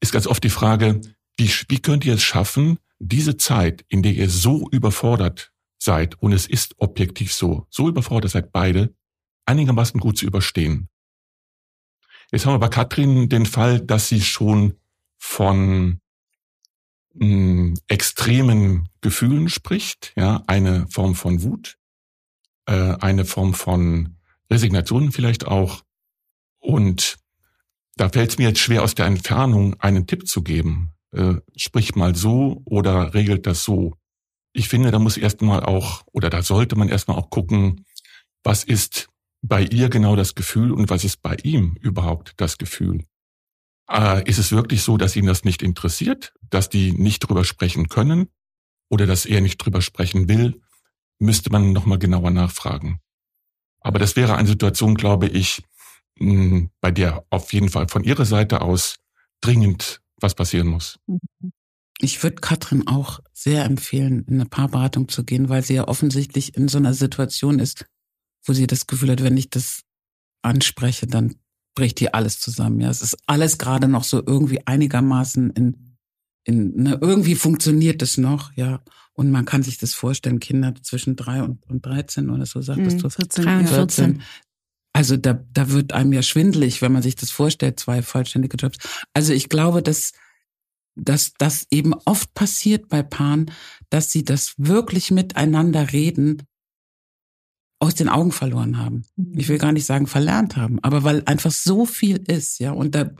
[0.00, 1.00] ist ganz oft die Frage,
[1.36, 6.32] wie, wie könnt ihr es schaffen, diese Zeit, in der ihr so überfordert seid, und
[6.32, 8.94] es ist objektiv so, so überfordert seid beide,
[9.44, 10.88] einigermaßen gut zu überstehen.
[12.32, 14.74] Jetzt haben wir bei Katrin den Fall, dass sie schon
[15.18, 16.00] von
[17.14, 21.78] mh, hm, extremen Gefühlen spricht, ja, eine Form von Wut,
[22.66, 24.16] äh, eine Form von
[24.50, 25.82] Resignation vielleicht auch.
[26.58, 27.16] Und
[27.96, 30.92] da fällt es mir jetzt schwer, aus der Entfernung einen Tipp zu geben.
[31.12, 33.94] Äh, sprich mal so oder regelt das so.
[34.52, 37.84] Ich finde, da muss erstmal auch, oder da sollte man erstmal auch gucken,
[38.42, 39.08] was ist
[39.42, 43.04] bei ihr genau das Gefühl und was ist bei ihm überhaupt das Gefühl?
[43.88, 47.88] Äh, ist es wirklich so, dass ihn das nicht interessiert, dass die nicht drüber sprechen
[47.88, 48.28] können
[48.88, 50.60] oder dass er nicht drüber sprechen will?
[51.18, 53.00] Müsste man nochmal genauer nachfragen.
[53.80, 55.62] Aber das wäre eine Situation, glaube ich,
[56.18, 58.96] bei der auf jeden Fall von ihrer Seite aus
[59.40, 60.98] dringend was passieren muss.
[61.98, 66.56] Ich würde Katrin auch sehr empfehlen, in eine Paarberatung zu gehen, weil sie ja offensichtlich
[66.56, 67.86] in so einer Situation ist,
[68.44, 69.82] wo sie das Gefühl hat, wenn ich das
[70.42, 71.36] anspreche, dann
[71.74, 72.80] bricht hier alles zusammen.
[72.80, 75.85] Ja, es ist alles gerade noch so irgendwie einigermaßen in,
[76.46, 78.80] in ne, irgendwie funktioniert es noch, ja.
[79.12, 82.98] Und man kann sich das vorstellen, Kinder zwischen drei und, und 13 oder so, sagtest
[82.98, 83.10] mhm, du?
[83.10, 83.66] 14, 14.
[83.66, 84.22] 14.
[84.92, 88.78] Also da, da wird einem ja schwindelig, wenn man sich das vorstellt, zwei vollständige Jobs.
[89.12, 90.12] Also ich glaube, dass,
[90.94, 93.50] dass das eben oft passiert bei Paaren,
[93.90, 96.42] dass sie das wirklich miteinander reden
[97.78, 99.04] aus den Augen verloren haben.
[99.16, 99.38] Mhm.
[99.38, 102.94] Ich will gar nicht sagen verlernt haben, aber weil einfach so viel ist, ja, und
[102.94, 103.10] da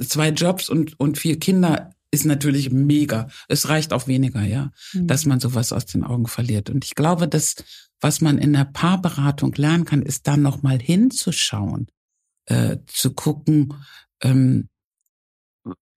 [0.00, 3.28] zwei Jobs und, und vier Kinder ist natürlich mega.
[3.48, 5.06] Es reicht auch weniger, ja, mhm.
[5.06, 6.70] dass man sowas aus den Augen verliert.
[6.70, 7.56] Und ich glaube, dass
[8.00, 11.88] was man in der Paarberatung lernen kann, ist dann nochmal hinzuschauen,
[12.46, 13.74] äh, zu gucken,
[14.22, 14.68] ähm,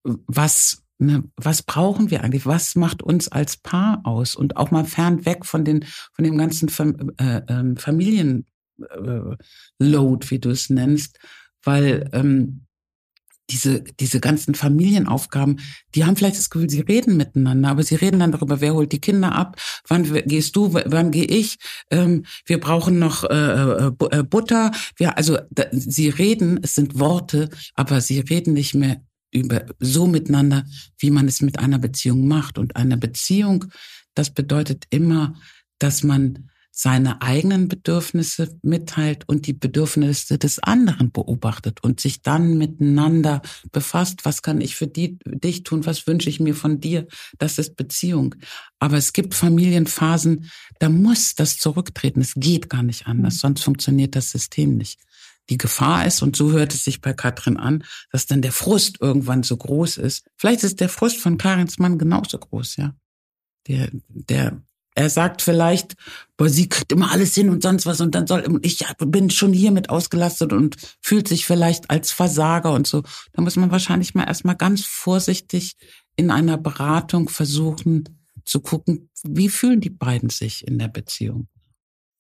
[0.04, 2.46] was ne, was brauchen wir eigentlich?
[2.46, 4.36] Was macht uns als Paar aus?
[4.36, 8.46] Und auch mal fernweg von den von dem ganzen Fam äh, äh, Familienload,
[10.30, 11.20] wie du es nennst,
[11.64, 12.66] weil ähm,
[13.50, 15.60] diese, diese ganzen Familienaufgaben,
[15.96, 18.92] die haben vielleicht das Gefühl, sie reden miteinander, aber sie reden dann darüber, wer holt
[18.92, 21.58] die Kinder ab, wann gehst du, wann gehe ich,
[21.92, 24.72] ähm, wir brauchen noch äh, äh, äh, Butter.
[24.96, 30.08] Wir, also da, sie reden, es sind Worte, aber sie reden nicht mehr über so
[30.08, 30.66] miteinander,
[30.98, 32.58] wie man es mit einer Beziehung macht.
[32.58, 33.66] Und eine Beziehung,
[34.16, 35.36] das bedeutet immer,
[35.78, 36.50] dass man
[36.82, 43.42] seine eigenen Bedürfnisse mitteilt und die Bedürfnisse des anderen beobachtet und sich dann miteinander
[43.74, 44.24] befasst.
[44.24, 45.86] Was kann ich für die, dich tun?
[45.86, 47.06] Was wünsche ich mir von dir?
[47.38, 48.36] Das ist Beziehung.
[48.80, 52.22] Aber es gibt Familienphasen, da muss das zurücktreten.
[52.22, 53.40] Es geht gar nicht anders, mhm.
[53.40, 55.02] sonst funktioniert das System nicht.
[55.50, 59.02] Die Gefahr ist, und so hört es sich bei Katrin an, dass dann der Frust
[59.02, 60.30] irgendwann so groß ist.
[60.38, 62.96] Vielleicht ist der Frust von Karins Mann genauso groß, ja.
[63.68, 64.62] Der, der
[64.96, 65.94] er sagt vielleicht,
[66.38, 69.54] boah, sie kriegt immer alles hin und sonst was und dann soll, ich bin schon
[69.54, 73.04] hiermit ausgelastet und fühlt sich vielleicht als Versager und so.
[73.34, 75.76] Da muss man wahrscheinlich mal erstmal ganz vorsichtig
[76.16, 78.04] in einer Beratung versuchen
[78.46, 81.48] zu gucken, wie fühlen die beiden sich in der Beziehung.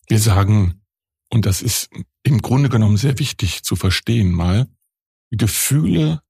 [0.08, 0.82] Wir sagen,
[1.30, 1.90] und das ist
[2.24, 4.68] im Grunde genommen sehr wichtig zu verstehen mal,
[5.32, 6.22] Gefühle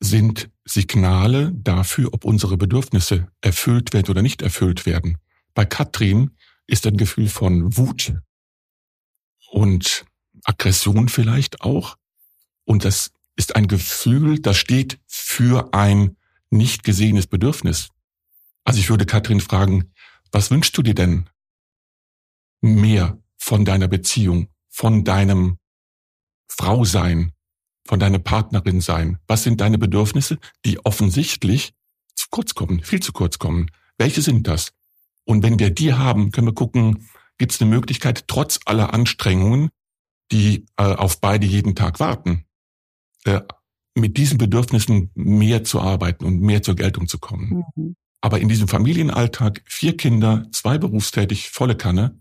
[0.00, 5.18] sind Signale dafür, ob unsere Bedürfnisse erfüllt werden oder nicht erfüllt werden.
[5.56, 8.12] Bei Katrin ist ein Gefühl von Wut
[9.50, 10.04] und
[10.44, 11.96] Aggression vielleicht auch.
[12.64, 16.18] Und das ist ein Gefühl, das steht für ein
[16.50, 17.88] nicht gesehenes Bedürfnis.
[18.64, 19.94] Also ich würde Katrin fragen,
[20.30, 21.30] was wünschst du dir denn
[22.60, 25.58] mehr von deiner Beziehung, von deinem
[26.48, 27.32] Frausein,
[27.86, 29.20] von deiner Partnerin sein?
[29.26, 31.72] Was sind deine Bedürfnisse, die offensichtlich
[32.14, 33.70] zu kurz kommen, viel zu kurz kommen?
[33.96, 34.74] Welche sind das?
[35.26, 39.70] Und wenn wir die haben, können wir gucken, gibt es eine Möglichkeit, trotz aller Anstrengungen,
[40.32, 42.44] die äh, auf beide jeden Tag warten,
[43.24, 43.40] äh,
[43.94, 47.64] mit diesen Bedürfnissen mehr zu arbeiten und mehr zur Geltung zu kommen.
[47.74, 47.96] Mhm.
[48.20, 52.20] Aber in diesem Familienalltag, vier Kinder, zwei berufstätig, volle Kanne,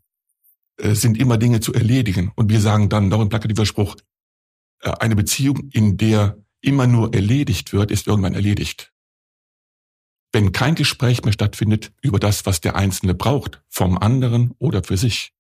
[0.78, 2.32] äh, sind immer Dinge zu erledigen.
[2.36, 3.96] Und wir sagen dann, noch ein plakativer Spruch,
[4.82, 8.95] äh, eine Beziehung, in der immer nur erledigt wird, ist irgendwann erledigt
[10.36, 14.98] wenn kein Gespräch mehr stattfindet über das, was der Einzelne braucht, vom anderen oder für
[14.98, 15.32] sich,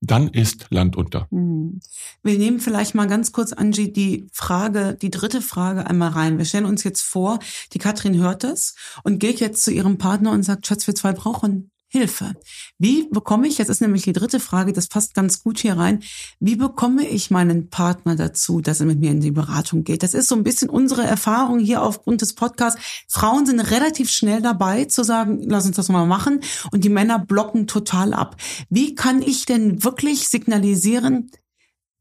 [0.00, 1.26] dann ist Land unter.
[1.32, 1.80] Hm.
[2.22, 6.38] Wir nehmen vielleicht mal ganz kurz, Angie, die Frage, die dritte Frage einmal rein.
[6.38, 7.40] Wir stellen uns jetzt vor,
[7.72, 11.12] die Katrin hört das und geht jetzt zu ihrem Partner und sagt, Schatz, wir zwei
[11.12, 12.34] brauchen Hilfe.
[12.78, 16.02] Wie bekomme ich, jetzt ist nämlich die dritte Frage, das passt ganz gut hier rein,
[16.40, 20.02] wie bekomme ich meinen Partner dazu, dass er mit mir in die Beratung geht?
[20.02, 22.80] Das ist so ein bisschen unsere Erfahrung hier aufgrund des Podcasts.
[23.08, 26.40] Frauen sind relativ schnell dabei zu sagen, lass uns das mal machen
[26.72, 28.36] und die Männer blocken total ab.
[28.68, 31.30] Wie kann ich denn wirklich signalisieren,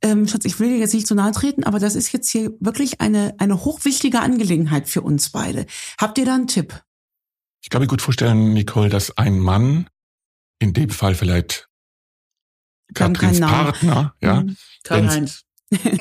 [0.01, 2.53] ähm, Schatz, ich will dir jetzt nicht zu nahe treten, aber das ist jetzt hier
[2.59, 5.65] wirklich eine, eine hochwichtige Angelegenheit für uns beide.
[5.99, 6.84] Habt ihr da einen Tipp?
[7.65, 9.89] Ich kann mir gut vorstellen, Nicole, dass ein Mann,
[10.59, 11.67] in dem Fall vielleicht
[12.93, 14.55] Katrins Partner, ja, mhm.
[14.83, 15.45] Karl-Heinz.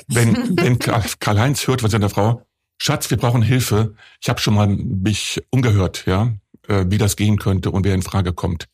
[0.09, 0.79] Wenn, wenn
[1.21, 2.47] Karl-Heinz hört von seiner Frau,
[2.77, 3.95] Schatz, wir brauchen Hilfe.
[4.21, 6.35] Ich habe schon mal mich umgehört, ja,
[6.69, 8.69] äh, wie das gehen könnte und wer in Frage kommt.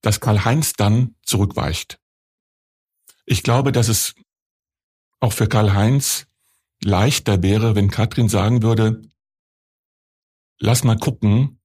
[0.00, 2.00] Dass Karl-Heinz dann zurückweicht.
[3.26, 4.16] Ich glaube, dass es
[5.20, 6.26] auch für Karl-Heinz
[6.82, 9.02] leichter wäre, wenn Katrin sagen würde,
[10.58, 11.57] lass mal gucken,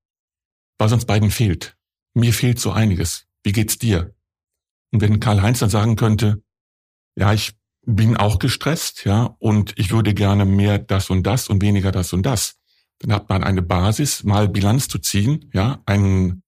[0.83, 1.77] was uns beiden fehlt.
[2.13, 3.25] Mir fehlt so einiges.
[3.43, 4.13] Wie geht's dir?
[4.91, 6.43] Und wenn Karl-Heinz dann sagen könnte,
[7.15, 7.53] ja, ich
[7.85, 12.13] bin auch gestresst, ja, und ich würde gerne mehr das und das und weniger das
[12.13, 12.59] und das,
[12.99, 16.43] dann hat man eine Basis, mal Bilanz zu ziehen, ja, ein,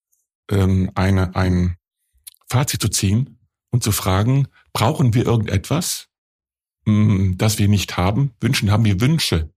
[0.52, 1.78] ähm, eine, ein
[2.50, 3.40] Fazit zu ziehen
[3.72, 6.08] und zu fragen, brauchen wir irgendetwas,
[6.86, 8.32] mh, hm, das wir nicht haben?
[8.40, 9.50] Wünschen, haben wir Wünsche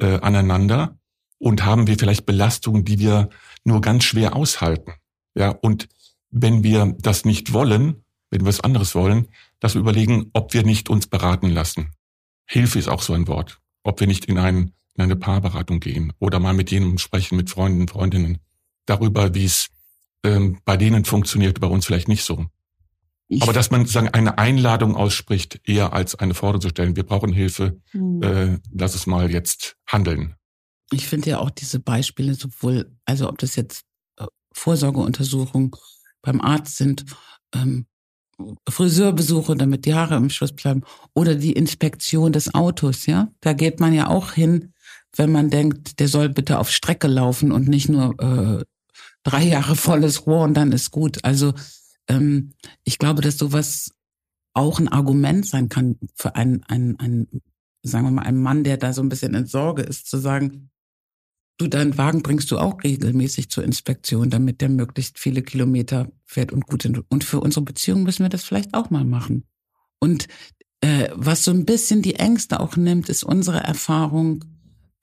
[0.00, 0.98] äh, aneinander?
[1.40, 3.28] Und haben wir vielleicht Belastungen, die wir
[3.68, 4.94] nur ganz schwer aushalten.
[5.34, 5.88] Ja, und
[6.30, 9.28] wenn wir das nicht wollen, wenn wir was anderes wollen,
[9.60, 11.92] dass wir überlegen, ob wir nicht uns beraten lassen.
[12.46, 13.60] Hilfe ist auch so ein Wort.
[13.82, 17.50] Ob wir nicht in, ein, in eine Paarberatung gehen oder mal mit jemandem sprechen, mit
[17.50, 18.38] Freunden, Freundinnen,
[18.86, 19.68] darüber, wie es
[20.24, 22.46] ähm, bei denen funktioniert, bei uns vielleicht nicht so.
[23.28, 27.04] Ich Aber dass man sozusagen eine Einladung ausspricht, eher als eine Forderung zu stellen, wir
[27.04, 28.22] brauchen Hilfe, mhm.
[28.22, 30.34] äh, lass es mal jetzt handeln.
[30.90, 33.84] Ich finde ja auch diese Beispiele sowohl, also ob das jetzt
[34.18, 35.72] äh, Vorsorgeuntersuchungen
[36.22, 37.04] beim Arzt sind,
[37.54, 37.86] ähm,
[38.68, 40.82] Friseurbesuche, damit die Haare im Schuss bleiben,
[41.14, 43.32] oder die Inspektion des Autos, ja.
[43.40, 44.72] Da geht man ja auch hin,
[45.16, 48.64] wenn man denkt, der soll bitte auf Strecke laufen und nicht nur äh,
[49.24, 51.24] drei Jahre volles Rohr und dann ist gut.
[51.24, 51.52] Also
[52.08, 52.52] ähm,
[52.84, 53.90] ich glaube, dass sowas
[54.54, 57.42] auch ein Argument sein kann für einen, einen, einen,
[57.82, 60.70] sagen wir mal, einen Mann, der da so ein bisschen in Sorge ist, zu sagen,
[61.58, 66.52] Du, deinen Wagen bringst du auch regelmäßig zur Inspektion, damit der möglichst viele Kilometer fährt
[66.52, 67.02] und gut sind.
[67.10, 69.44] Und für unsere Beziehung müssen wir das vielleicht auch mal machen.
[69.98, 70.28] Und
[70.80, 74.44] äh, was so ein bisschen die Ängste auch nimmt, ist unsere Erfahrung,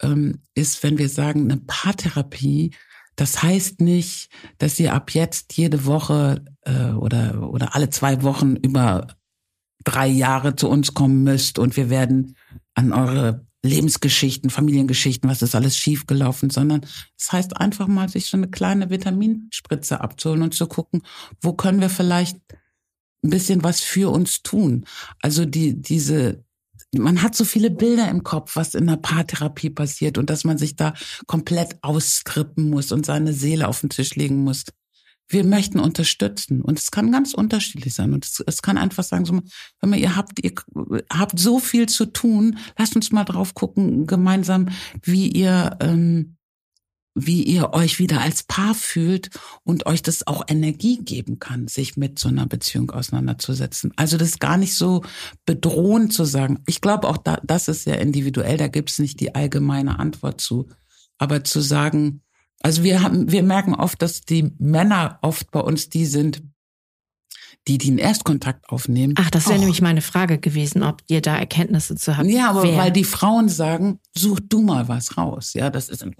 [0.02, 2.72] ähm, ist, wenn wir sagen, eine Paartherapie,
[3.18, 8.56] das heißt nicht, dass ihr ab jetzt jede Woche äh, oder, oder alle zwei Wochen
[8.56, 9.08] über
[9.84, 12.36] drei Jahre zu uns kommen müsst und wir werden
[12.74, 16.86] an eure Lebensgeschichten, Familiengeschichten, was ist alles schiefgelaufen, sondern
[17.18, 21.02] es heißt einfach mal, sich so eine kleine Vitaminspritze abzuholen und zu gucken,
[21.42, 22.38] wo können wir vielleicht
[23.24, 24.86] ein bisschen was für uns tun.
[25.22, 26.44] Also die, diese,
[26.94, 30.58] man hat so viele Bilder im Kopf, was in der Paartherapie passiert und dass man
[30.58, 30.94] sich da
[31.26, 34.66] komplett austrippen muss und seine Seele auf den Tisch legen muss
[35.28, 36.62] wir möchten unterstützen.
[36.62, 38.14] Und es kann ganz unterschiedlich sein.
[38.14, 39.42] Und es, es kann einfach sagen, so,
[39.82, 40.54] wenn man, ihr habt, ihr
[41.12, 44.70] habt so viel zu tun, lasst uns mal drauf gucken, gemeinsam,
[45.02, 46.38] wie ihr, ähm,
[47.16, 49.30] wie ihr euch wieder als Paar fühlt
[49.64, 53.94] und euch das auch Energie geben kann, sich mit so einer Beziehung auseinanderzusetzen.
[53.96, 55.04] Also das ist gar nicht so
[55.46, 56.60] bedrohend zu sagen.
[56.68, 60.42] Ich glaube auch, da, das ist sehr individuell, da gibt es nicht die allgemeine Antwort
[60.42, 60.68] zu.
[61.18, 62.22] Aber zu sagen,
[62.62, 66.42] also wir haben, wir merken oft, dass die Männer oft bei uns die sind,
[67.68, 69.16] die den Erstkontakt aufnehmen.
[69.18, 72.30] Ach, das wäre nämlich meine Frage gewesen, ob ihr da Erkenntnisse zu habt.
[72.30, 72.78] Ja, aber wer?
[72.78, 75.54] weil die Frauen sagen, such du mal was raus.
[75.54, 76.16] Ja, das ist ein,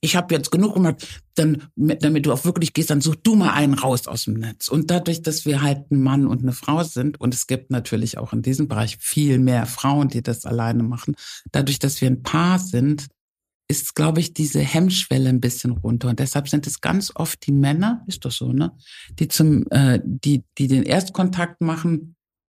[0.00, 3.52] ich habe jetzt genug gemacht, dann damit du auch wirklich gehst, dann such du mal
[3.52, 4.68] einen raus aus dem Netz.
[4.68, 8.16] Und dadurch, dass wir halt ein Mann und eine Frau sind und es gibt natürlich
[8.16, 11.14] auch in diesem Bereich viel mehr Frauen, die das alleine machen,
[11.52, 13.08] dadurch, dass wir ein Paar sind,
[13.68, 16.08] ist, glaube ich, diese Hemmschwelle ein bisschen runter.
[16.08, 18.72] Und deshalb sind es ganz oft die Männer, ist doch so, ne?
[19.18, 22.16] Die zum, äh, die, die den Erstkontakt machen,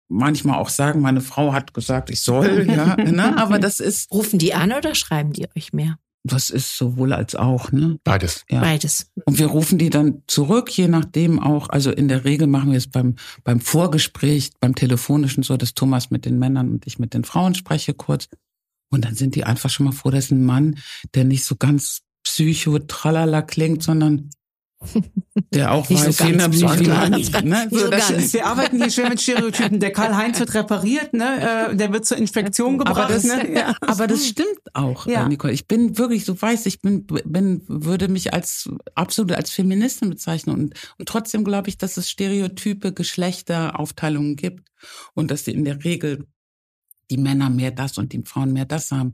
[0.09, 3.37] manchmal auch sagen, meine Frau hat gesagt, ich soll, ja, ne?
[3.37, 4.11] Aber das ist.
[4.12, 5.99] Rufen die an oder schreiben die euch mehr?
[6.27, 7.99] Das ist sowohl als auch, ne?
[8.03, 8.47] Beides.
[8.49, 8.61] Ja.
[8.61, 9.12] Beides.
[9.27, 11.69] Und wir rufen die dann zurück, je nachdem auch.
[11.69, 16.11] Also in der Regel machen wir es beim, beim Vorgespräch, beim telefonischen so, dass Thomas
[16.11, 18.29] mit den Männern und ich mit den Frauen spreche kurz.
[18.90, 20.77] Und dann sind die einfach schon mal froh, dass ein Mann,
[21.14, 24.31] der nicht so ganz psycho tralala klingt, sondern
[25.53, 26.18] Der auch Nicht so weiß,
[26.53, 27.68] wie so ganz, wie- ne?
[27.70, 28.25] So das ganz.
[28.25, 29.81] ist- Wir arbeiten hier schön mit Stereotypen.
[29.81, 31.70] Der Karl-Heinz wird repariert, ne?
[31.70, 32.99] äh, der wird zur Inspektion gebracht.
[33.05, 33.51] Aber das, ne?
[33.55, 33.75] ja.
[33.81, 35.25] aber das stimmt auch, Ja.
[35.25, 35.53] äh, Nicole.
[35.55, 40.55] Ich bin wirklich, du weißt, ich bin, bin, würde mich als absolut als Feministin bezeichnen
[40.55, 44.68] und, und trotzdem glaube ich, dass es stereotype Geschlechteraufteilungen gibt
[45.14, 46.27] und dass die in der Regel
[47.11, 49.12] die Männer mehr das und die Frauen mehr das haben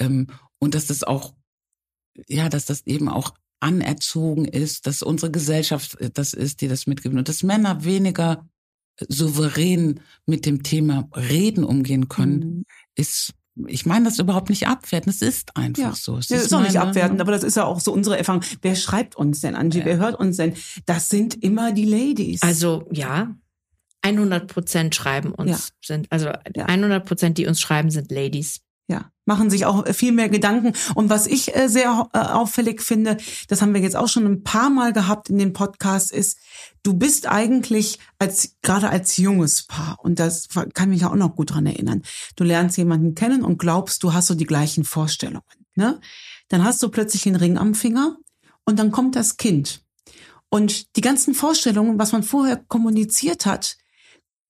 [0.00, 0.26] ähm,
[0.58, 1.34] und dass das auch,
[2.28, 6.86] ja, dass das eben auch anerzogen ist, dass unsere Gesellschaft äh, das ist, die das
[6.86, 8.46] mitgibt und dass Männer weniger
[9.08, 12.64] souverän mit dem Thema Reden umgehen können, Mhm.
[12.94, 13.32] ist,
[13.66, 15.92] ich meine das überhaupt nicht abwerten, es ist einfach Ja.
[15.94, 16.18] so.
[16.18, 18.42] Es Das ist auch nicht abwertend, aber das ist ja auch so unsere Erfahrung.
[18.62, 19.84] Wer schreibt uns denn, Angie?
[19.84, 20.54] Wer hört uns denn?
[20.86, 22.42] Das sind immer die Ladies.
[22.42, 23.34] Also ja,
[24.04, 25.58] 100 Prozent schreiben uns Ja.
[25.84, 26.66] sind, also Ja.
[26.66, 28.60] 100 Prozent, die uns schreiben, sind Ladies.
[28.86, 30.74] Ja, machen sich auch viel mehr Gedanken.
[30.94, 33.16] Und was ich äh, sehr äh, auffällig finde,
[33.48, 36.36] das haben wir jetzt auch schon ein paar Mal gehabt in dem Podcast, ist,
[36.82, 41.34] du bist eigentlich als, gerade als junges Paar, und das kann mich ja auch noch
[41.34, 42.02] gut dran erinnern,
[42.36, 45.42] du lernst jemanden kennen und glaubst, du hast so die gleichen Vorstellungen,
[45.76, 45.98] ne?
[46.48, 48.18] Dann hast du plötzlich den Ring am Finger
[48.66, 49.80] und dann kommt das Kind.
[50.50, 53.78] Und die ganzen Vorstellungen, was man vorher kommuniziert hat,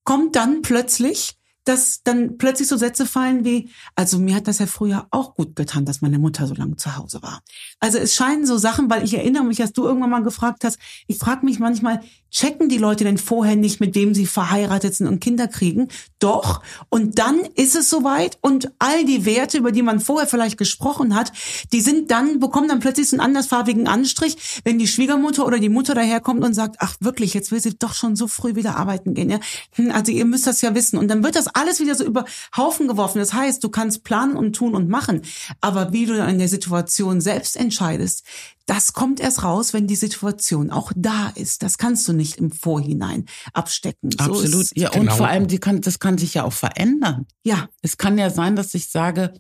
[0.05, 4.67] kommt dann plötzlich, dass dann plötzlich so Sätze fallen wie, also mir hat das ja
[4.67, 7.43] früher auch gut getan, dass meine Mutter so lange zu Hause war.
[7.81, 10.79] Also es scheinen so Sachen, weil ich erinnere mich, dass du irgendwann mal gefragt hast,
[11.07, 12.01] ich frage mich manchmal,
[12.35, 15.89] checken die Leute denn vorher nicht, mit wem sie verheiratet sind und Kinder kriegen?
[16.19, 16.63] Doch.
[16.89, 21.15] Und dann ist es soweit und all die Werte, über die man vorher vielleicht gesprochen
[21.15, 21.33] hat,
[21.73, 25.69] die sind dann, bekommen dann plötzlich so einen andersfarbigen Anstrich, wenn die Schwiegermutter oder die
[25.69, 29.15] Mutter daherkommt und sagt, ach wirklich, jetzt will sie doch schon so früh wieder arbeiten
[29.15, 29.31] gehen.
[29.31, 29.39] Ja?
[29.73, 30.99] Hm, Also ihr müsst das ja wissen.
[30.99, 32.25] Und dann wird das alles wieder so über
[32.57, 33.19] Haufen geworfen.
[33.19, 35.23] Das heißt, du kannst planen und tun und machen.
[35.61, 38.25] Aber wie du in der Situation selbst entscheidest,
[38.67, 41.63] das kommt erst raus, wenn die Situation auch da ist.
[41.63, 44.11] Das kannst du nicht im Vorhinein abstecken.
[44.11, 44.63] So Absolut.
[44.63, 45.17] ist- ja, und Genau.
[45.17, 47.27] vor allem, die kann, das kann sich ja auch verändern.
[47.45, 49.35] ja, Es kann ja sein, dass ich sage,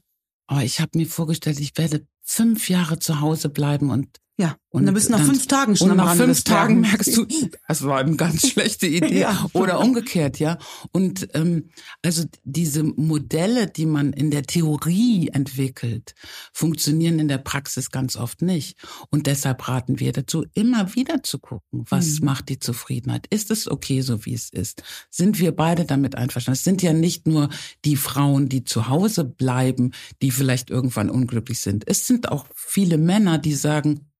[0.52, 4.57] oh, ich habe mir vorgestellt, ich werde fünf Jahre zu Hause bleiben und ja.
[4.70, 7.16] Und, dann bist du nach fünf Tagen schon und am nach Rande fünf Tagen merkst
[7.16, 7.27] du,
[7.68, 9.20] das war eine ganz schlechte Idee.
[9.20, 9.47] Ja.
[9.53, 10.59] Oder umgekehrt, ja.
[10.90, 11.68] Und ähm,
[12.03, 16.16] also diese Modelle, die man in der Theorie entwickelt,
[16.53, 18.77] funktionieren in der Praxis ganz oft nicht.
[19.11, 22.25] Und deshalb raten wir dazu, immer wieder zu gucken, was Mhm.
[22.27, 23.29] macht die Zufriedenheit?
[23.31, 24.83] Ist es okay, so wie es ist?
[25.11, 26.57] Sind wir beide damit einverstanden?
[26.59, 27.49] Es sind ja nicht nur
[27.85, 31.85] die Frauen, die zu Hause bleiben, die vielleicht irgendwann unglücklich sind.
[31.87, 34.11] Es sind auch viele Männer, die sagen,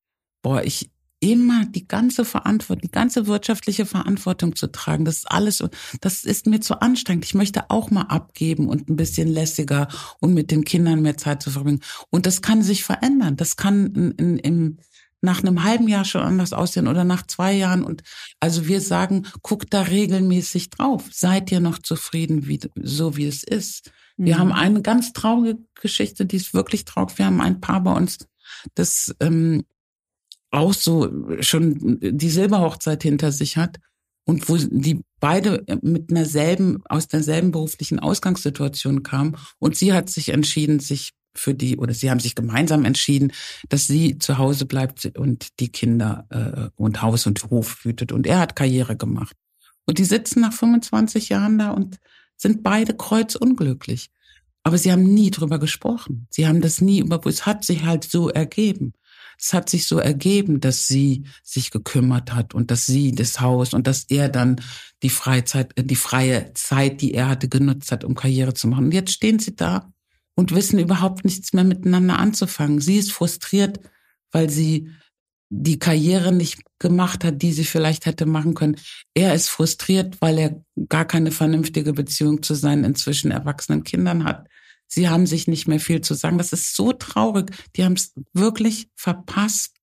[0.44, 5.64] boah, ich immer die ganze Verantwortung, die ganze wirtschaftliche Verantwortung zu tragen, das ist alles,
[6.02, 7.24] das ist mir zu anstrengend.
[7.24, 9.88] Ich möchte auch mal abgeben und ein bisschen lässiger
[10.20, 11.80] und mit den Kindern mehr Zeit zu verbringen.
[12.11, 13.37] Und das kann sich verändern.
[13.37, 14.78] Das kann in, in, im,
[15.22, 17.85] nach einem halben Jahr schon anders aussehen oder nach zwei Jahren.
[17.85, 18.02] Und
[18.38, 21.04] also wir sagen, guckt da regelmäßig drauf.
[21.11, 23.92] Seid ihr noch zufrieden, wie, so wie es ist?
[24.18, 24.40] Wir Mhm.
[24.40, 27.16] haben eine ganz traurige Geschichte, die ist wirklich traurig.
[27.16, 28.18] Wir haben ein Paar bei uns,
[28.74, 29.64] das ähm,
[30.54, 33.78] auch so schon die Silberhochzeit hinter sich hat
[34.24, 40.08] und wo die beide mit einer selben, aus derselben beruflichen Ausgangssituation kamen und sie hat
[40.08, 43.32] sich entschieden, sich für die, oder sie haben sich gemeinsam entschieden,
[43.68, 48.26] dass sie zu Hause bleibt und die Kinder äh, und Haus und Hof hütet und
[48.26, 49.36] er hat Karriere gemacht.
[49.86, 51.98] Und die sitzen nach 25 Jahren da und
[52.36, 54.10] sind beide kreuzunglücklich.
[54.62, 56.26] Aber sie haben nie drüber gesprochen.
[56.30, 58.94] Sie haben das nie über, es hat sich halt so ergeben.
[59.38, 63.74] Es hat sich so ergeben, dass sie sich gekümmert hat und dass sie das Haus
[63.74, 64.60] und dass er dann
[65.02, 68.86] die Freizeit, äh, die freie Zeit, die er hatte, genutzt hat, um Karriere zu machen.
[68.86, 69.92] Und jetzt stehen sie da
[70.34, 72.80] und wissen überhaupt nichts mehr miteinander anzufangen.
[72.80, 73.80] Sie ist frustriert,
[74.32, 74.90] weil sie
[75.50, 78.76] die Karriere nicht gemacht hat, die sie vielleicht hätte machen können.
[79.14, 84.48] Er ist frustriert, weil er gar keine vernünftige Beziehung zu seinen inzwischen erwachsenen Kindern hat.
[84.94, 86.38] Sie haben sich nicht mehr viel zu sagen.
[86.38, 87.50] Das ist so traurig.
[87.76, 89.76] Die haben es wirklich verpasst,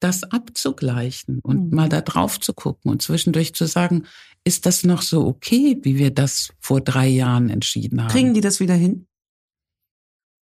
[0.00, 1.74] das abzugleichen und Mhm.
[1.76, 4.04] mal da drauf zu gucken und zwischendurch zu sagen,
[4.44, 8.10] ist das noch so okay, wie wir das vor drei Jahren entschieden haben?
[8.10, 9.06] Kriegen die das wieder hin?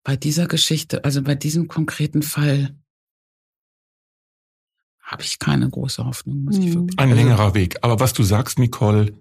[0.04, 2.78] bei dieser Geschichte, also bei diesem konkreten Fall,
[5.02, 6.76] habe ich keine große Hoffnung, muss ich Mhm.
[6.76, 7.78] wirklich Ein längerer Weg.
[7.82, 9.14] Aber was du sagst, Nicole,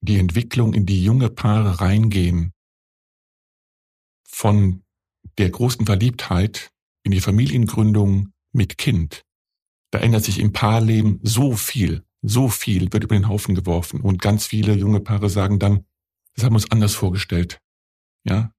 [0.00, 2.52] die Entwicklung in die junge Paare reingehen,
[4.32, 4.82] von
[5.38, 6.70] der großen Verliebtheit
[7.04, 9.24] in die Familiengründung mit Kind,
[9.92, 14.00] da ändert sich im Paarleben so viel, so viel wird über den Haufen geworfen.
[14.00, 15.84] Und ganz viele junge Paare sagen dann,
[16.34, 17.60] das haben wir uns anders vorgestellt.
[18.24, 18.52] Ja.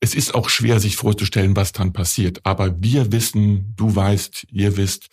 [0.00, 2.44] Es ist auch schwer, sich vorzustellen, was dann passiert.
[2.44, 5.10] Aber wir wissen, du weißt, ihr wisst,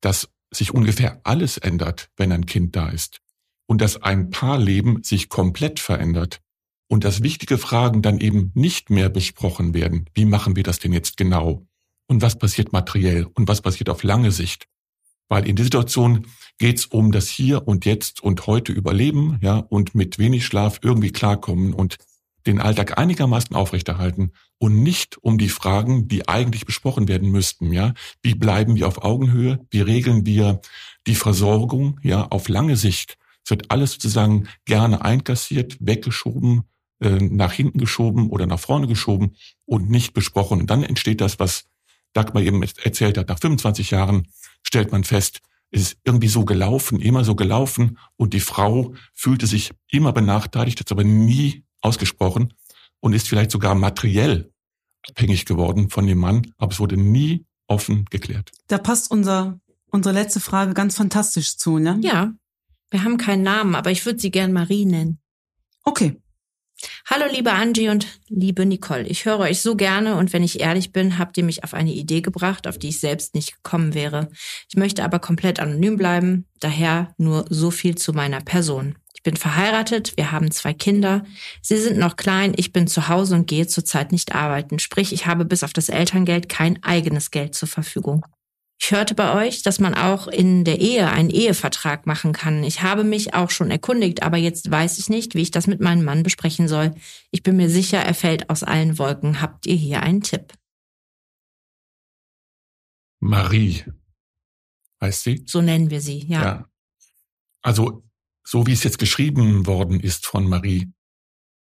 [0.00, 3.20] dass sich ungefähr alles ändert, wenn ein Kind da ist.
[3.66, 6.40] Und dass ein Paarleben sich komplett verändert.
[6.90, 10.06] Und dass wichtige Fragen dann eben nicht mehr besprochen werden.
[10.12, 11.64] Wie machen wir das denn jetzt genau?
[12.08, 13.28] Und was passiert materiell?
[13.34, 14.66] Und was passiert auf lange Sicht?
[15.28, 16.26] Weil in der Situation
[16.58, 20.80] geht es um das Hier und Jetzt und heute überleben, ja, und mit wenig Schlaf
[20.82, 21.98] irgendwie klarkommen und
[22.44, 27.94] den Alltag einigermaßen aufrechterhalten und nicht um die Fragen, die eigentlich besprochen werden müssten, ja.
[28.20, 29.64] Wie bleiben wir auf Augenhöhe?
[29.70, 30.60] Wie regeln wir
[31.06, 33.16] die Versorgung, ja, auf lange Sicht?
[33.44, 36.64] Es wird alles sozusagen gerne einkassiert, weggeschoben,
[37.00, 40.60] nach hinten geschoben oder nach vorne geschoben und nicht besprochen.
[40.60, 41.64] Und dann entsteht das, was
[42.12, 43.28] Dagmar eben erzählt hat.
[43.28, 44.28] Nach 25 Jahren
[44.62, 45.40] stellt man fest,
[45.70, 50.80] es ist irgendwie so gelaufen, immer so gelaufen und die Frau fühlte sich immer benachteiligt,
[50.80, 52.52] hat aber nie ausgesprochen
[52.98, 54.52] und ist vielleicht sogar materiell
[55.08, 58.50] abhängig geworden von dem Mann, aber es wurde nie offen geklärt.
[58.66, 61.98] Da passt unser, unsere letzte Frage ganz fantastisch zu, ne?
[62.02, 62.32] Ja,
[62.90, 65.20] wir haben keinen Namen, aber ich würde sie gern Marie nennen.
[65.84, 66.20] Okay.
[67.06, 69.06] Hallo liebe Angie und liebe Nicole.
[69.06, 71.92] Ich höre euch so gerne und wenn ich ehrlich bin, habt ihr mich auf eine
[71.92, 74.30] Idee gebracht, auf die ich selbst nicht gekommen wäre.
[74.68, 78.96] Ich möchte aber komplett anonym bleiben, daher nur so viel zu meiner Person.
[79.14, 81.24] Ich bin verheiratet, wir haben zwei Kinder.
[81.60, 84.78] Sie sind noch klein, ich bin zu Hause und gehe zurzeit nicht arbeiten.
[84.78, 88.24] Sprich, ich habe bis auf das Elterngeld kein eigenes Geld zur Verfügung.
[88.82, 92.64] Ich hörte bei euch, dass man auch in der Ehe einen Ehevertrag machen kann.
[92.64, 95.80] Ich habe mich auch schon erkundigt, aber jetzt weiß ich nicht, wie ich das mit
[95.80, 96.94] meinem Mann besprechen soll.
[97.30, 99.42] Ich bin mir sicher, er fällt aus allen Wolken.
[99.42, 100.54] Habt ihr hier einen Tipp?
[103.20, 103.84] Marie
[105.02, 105.44] heißt sie?
[105.46, 106.42] So nennen wir sie, ja.
[106.42, 106.68] ja.
[107.62, 108.02] Also,
[108.44, 110.90] so wie es jetzt geschrieben worden ist von Marie,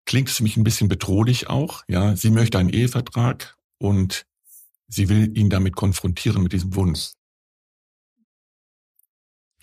[0.05, 1.83] klingt es für mich ein bisschen bedrohlich auch.
[1.87, 4.25] Ja, sie möchte einen Ehevertrag und
[4.87, 7.11] Sie will ihn damit konfrontieren, mit diesem Wunsch.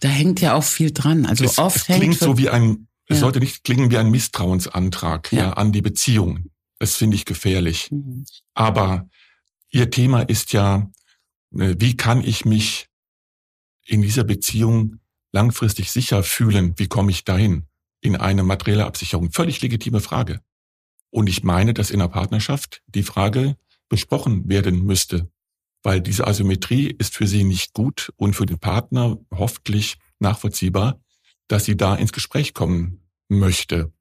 [0.01, 1.27] Da hängt ja auch viel dran.
[1.27, 3.21] Also es, oft es klingt so wie ein, es ja.
[3.21, 5.39] sollte nicht klingen wie ein Misstrauensantrag ja.
[5.39, 6.51] ja an die Beziehung.
[6.79, 7.91] Das finde ich gefährlich.
[7.93, 8.25] Mhm.
[8.55, 9.09] Aber
[9.71, 10.91] ihr Thema ist ja,
[11.57, 12.89] äh, wie kann ich mich
[13.87, 14.99] in dieser Beziehung
[15.31, 16.75] langfristig sicher fühlen?
[16.77, 17.69] Wie komme ich dahin?
[18.01, 19.31] In eine materielle Absicherung.
[19.31, 20.41] Völlig legitime Frage.
[21.11, 23.57] Und ich meine, dass in einer Partnerschaft die Frage
[23.93, 25.31] besprochen werden müsste,
[25.83, 30.99] weil diese Asymmetrie ist für sie nicht gut und für den Partner hoffentlich nachvollziehbar,
[31.47, 33.93] dass sie da ins Gespräch kommen möchte.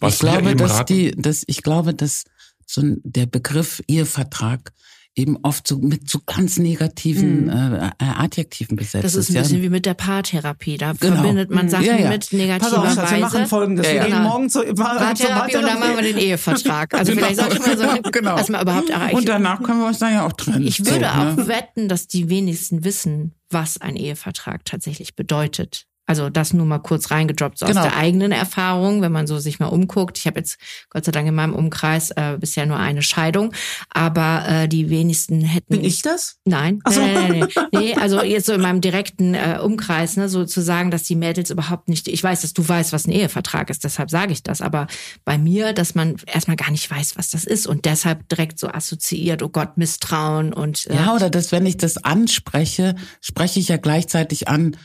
[0.00, 2.24] Was ich glaube, dass die, dass ich glaube, dass
[2.66, 4.72] so der Begriff Ehevertrag
[5.16, 7.74] eben oft so mit so ganz negativen mhm.
[7.74, 9.62] äh, Adjektiven besetzt Das ist ein bisschen ja.
[9.64, 10.76] wie mit der Paartherapie.
[10.76, 11.16] Da genau.
[11.16, 12.10] verbindet man Sachen ja, ja.
[12.10, 13.14] mit negativer Pass auf, Weise.
[13.14, 13.86] Wir machen folgendes.
[13.86, 16.94] Wir gehen morgen zur Paartherapie, Paartherapie und dann machen wir den Ehevertrag.
[16.94, 17.26] Also genau.
[17.26, 18.36] vielleicht sollte man so genau.
[18.36, 19.16] erstmal überhaupt erreichen.
[19.16, 20.66] Und danach können wir uns dann ja auch trennen.
[20.66, 21.48] Ich würde so, auch ne?
[21.48, 25.86] wetten, dass die wenigsten wissen, was ein Ehevertrag tatsächlich bedeutet.
[26.06, 27.80] Also das nur mal kurz reingedroppt, so genau.
[27.80, 30.18] aus der eigenen Erfahrung, wenn man so sich mal umguckt.
[30.18, 30.58] Ich habe jetzt
[30.90, 33.54] Gott sei Dank in meinem Umkreis äh, bisher nur eine Scheidung,
[33.88, 35.72] aber äh, die wenigsten hätten.
[35.72, 36.36] Bin ich das?
[36.44, 37.00] Nein, Ach so.
[37.00, 40.60] nein, nein, nein, nee, also jetzt so in meinem direkten äh, Umkreis, ne, so zu
[40.60, 42.06] sagen, dass die Mädels überhaupt nicht.
[42.08, 44.60] Ich weiß, dass du weißt, was ein Ehevertrag ist, deshalb sage ich das.
[44.60, 44.88] Aber
[45.24, 48.68] bei mir, dass man erstmal gar nicht weiß, was das ist und deshalb direkt so
[48.68, 53.68] assoziiert, oh Gott, Misstrauen und äh, ja, oder dass wenn ich das anspreche, spreche ich
[53.68, 54.76] ja gleichzeitig an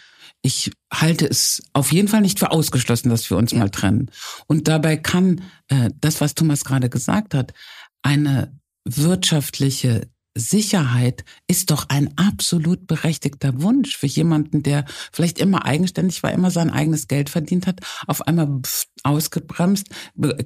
[0.42, 3.60] ich halte es auf jeden Fall nicht für ausgeschlossen, dass wir uns ja.
[3.60, 4.10] mal trennen.
[4.48, 7.54] Und dabei kann äh, das, was Thomas gerade gesagt hat,
[8.02, 16.24] eine wirtschaftliche Sicherheit ist doch ein absolut berechtigter Wunsch für jemanden, der vielleicht immer eigenständig
[16.24, 18.62] war, immer sein eigenes Geld verdient hat, auf einmal
[19.04, 19.88] ausgebremst,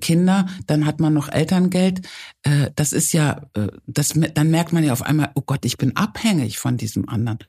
[0.01, 2.07] Kinder, dann hat man noch Elterngeld.
[2.43, 5.77] Äh, das ist ja, äh, das, dann merkt man ja auf einmal, oh Gott, ich
[5.77, 7.39] bin abhängig von diesem anderen.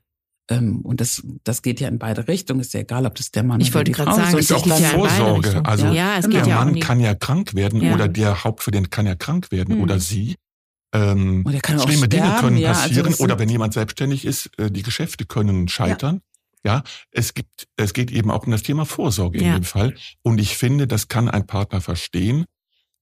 [0.51, 2.61] Ähm, und das, das geht ja in beide Richtungen.
[2.61, 4.09] Ist ja egal, ob das der Mann ich oder die Frau ist.
[4.09, 5.65] Ich wollte gerade sagen, ist auch Vorsorge.
[5.65, 7.95] Also ja, es der geht Mann ja kann ja krank werden ja.
[7.95, 9.83] oder der Hauptverdienst kann ja krank werden mhm.
[9.83, 10.37] oder sie.
[10.93, 11.45] Ähm,
[11.83, 15.25] schlimme Dinge können ja, also passieren also oder wenn jemand selbstständig ist, äh, die Geschäfte
[15.25, 16.21] können scheitern.
[16.65, 16.77] Ja.
[16.77, 19.95] ja, es gibt, es geht eben auch um das Thema Vorsorge in dem Fall.
[20.23, 22.45] Und ich finde, das kann ein Partner verstehen.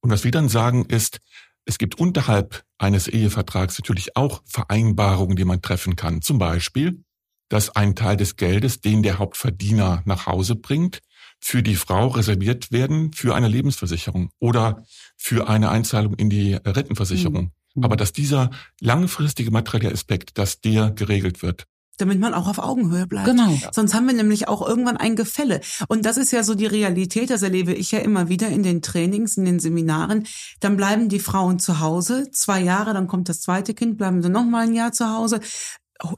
[0.01, 1.21] Und was wir dann sagen ist,
[1.65, 6.23] es gibt unterhalb eines Ehevertrags natürlich auch Vereinbarungen, die man treffen kann.
[6.23, 7.05] Zum Beispiel,
[7.53, 11.01] dass ein Teil des Geldes, den der Hauptverdiener nach Hause bringt,
[11.39, 14.85] für die Frau reserviert werden für eine Lebensversicherung oder
[15.17, 17.53] für eine Einzahlung in die Rentenversicherung.
[17.75, 17.85] Mhm.
[17.85, 18.51] Aber dass dieser
[18.81, 21.65] langfristige materielle Aspekt, dass der geregelt wird.
[21.99, 23.27] Damit man auch auf Augenhöhe bleibt.
[23.27, 23.55] Genau.
[23.71, 25.61] Sonst haben wir nämlich auch irgendwann ein Gefälle.
[25.89, 28.81] Und das ist ja so die Realität, das erlebe ich ja immer wieder in den
[28.81, 30.27] Trainings, in den Seminaren.
[30.61, 34.31] Dann bleiben die Frauen zu Hause, zwei Jahre, dann kommt das zweite Kind, bleiben sie
[34.31, 35.41] noch mal ein Jahr zu Hause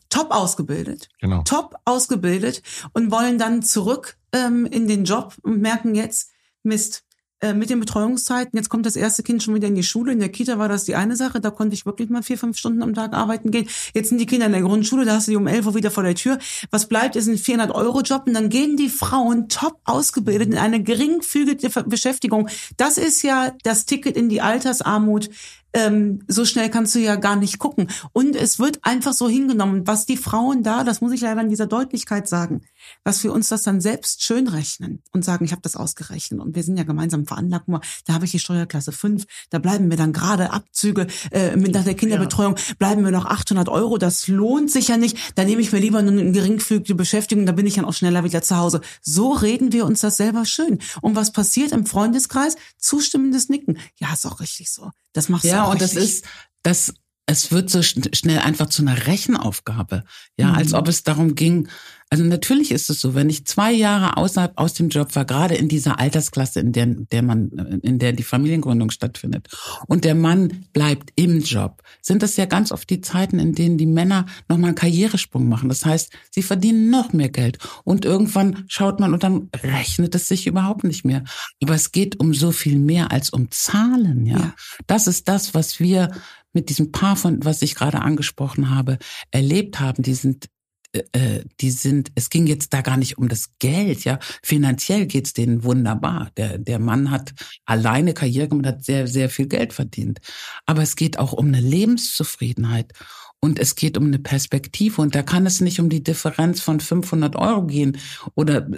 [0.09, 1.43] top ausgebildet, Genau.
[1.45, 2.63] top ausgebildet
[2.93, 6.31] und wollen dann zurück ähm, in den Job und merken jetzt,
[6.63, 7.05] Mist,
[7.41, 10.13] äh, mit den Betreuungszeiten, jetzt kommt das erste Kind schon wieder in die Schule.
[10.13, 12.57] In der Kita war das die eine Sache, da konnte ich wirklich mal vier, fünf
[12.57, 13.69] Stunden am Tag arbeiten gehen.
[13.93, 15.91] Jetzt sind die Kinder in der Grundschule, da hast du die um elf Uhr wieder
[15.91, 16.39] vor der Tür.
[16.71, 21.69] Was bleibt, ist ein 400-Euro-Job und dann gehen die Frauen top ausgebildet in eine geringfügige
[21.85, 22.49] Beschäftigung.
[22.79, 25.29] Das ist ja das Ticket in die Altersarmut.
[25.75, 27.89] Ähm, so schnell kannst du ja gar nicht gucken.
[28.13, 31.49] Und es wird einfach so hingenommen, was die Frauen da, das muss ich leider in
[31.49, 32.63] dieser Deutlichkeit sagen,
[33.05, 36.55] was wir uns das dann selbst schön rechnen und sagen, ich habe das ausgerechnet und
[36.55, 37.67] wir sind ja gemeinsam veranlagt,
[38.07, 41.85] da habe ich die Steuerklasse 5, da bleiben mir dann gerade Abzüge äh, mit nach
[41.85, 45.73] der Kinderbetreuung, bleiben mir noch 800 Euro, das lohnt sich ja nicht, da nehme ich
[45.73, 48.81] mir lieber eine geringfügige Beschäftigung, da bin ich dann auch schneller wieder zu Hause.
[49.03, 50.79] So reden wir uns das selber schön.
[51.01, 52.57] Und was passiert im Freundeskreis?
[52.79, 53.79] Zustimmendes Nicken.
[53.99, 54.91] Ja, ist auch richtig so.
[55.13, 56.05] Das machst du Ja, auch und das richtig.
[56.17, 56.25] ist,
[56.63, 56.95] das,
[57.27, 60.05] es wird so schn- schnell einfach zu einer Rechenaufgabe.
[60.37, 60.55] Ja, Mhm.
[60.57, 61.69] als ob es darum ging.
[62.15, 65.57] Also natürlich ist es so, wenn ich zwei Jahre außerhalb aus dem Job war, gerade
[65.57, 67.49] in dieser Altersklasse, in der, der man,
[67.83, 69.49] in der die Familiengründung stattfindet,
[69.89, 73.79] und der Mann bleibt im Job, sind das ja ganz oft die Zeiten, in denen
[73.79, 75.69] die Männer nochmal einen Karrieresprung machen.
[75.69, 77.59] Das heißt, sie verdienen noch mehr Geld.
[77.83, 81.25] Und irgendwann schaut man und dann rechnet es sich überhaupt nicht mehr.
[81.65, 84.39] Aber es geht um so viel mehr als um Zahlen, ja.
[84.39, 84.55] Ja.
[84.87, 86.13] Das ist das, was wir
[86.53, 88.99] mit diesem Paar von, was ich gerade angesprochen habe,
[89.33, 90.03] erlebt haben.
[90.03, 90.47] Die sind,
[91.13, 94.19] äh, die sind, es ging jetzt da gar nicht um das Geld, ja.
[94.43, 96.31] Finanziell geht's denen wunderbar.
[96.37, 97.33] Der, der Mann hat
[97.65, 100.21] alleine Karriere gemacht, hat sehr, sehr viel Geld verdient.
[100.67, 102.93] Aber es geht auch um eine Lebenszufriedenheit.
[103.41, 105.03] Und es geht um eine Perspektive.
[105.03, 107.99] Und da kann es nicht um die Differenz von 500 Euro gehen
[108.35, 108.75] oder äh,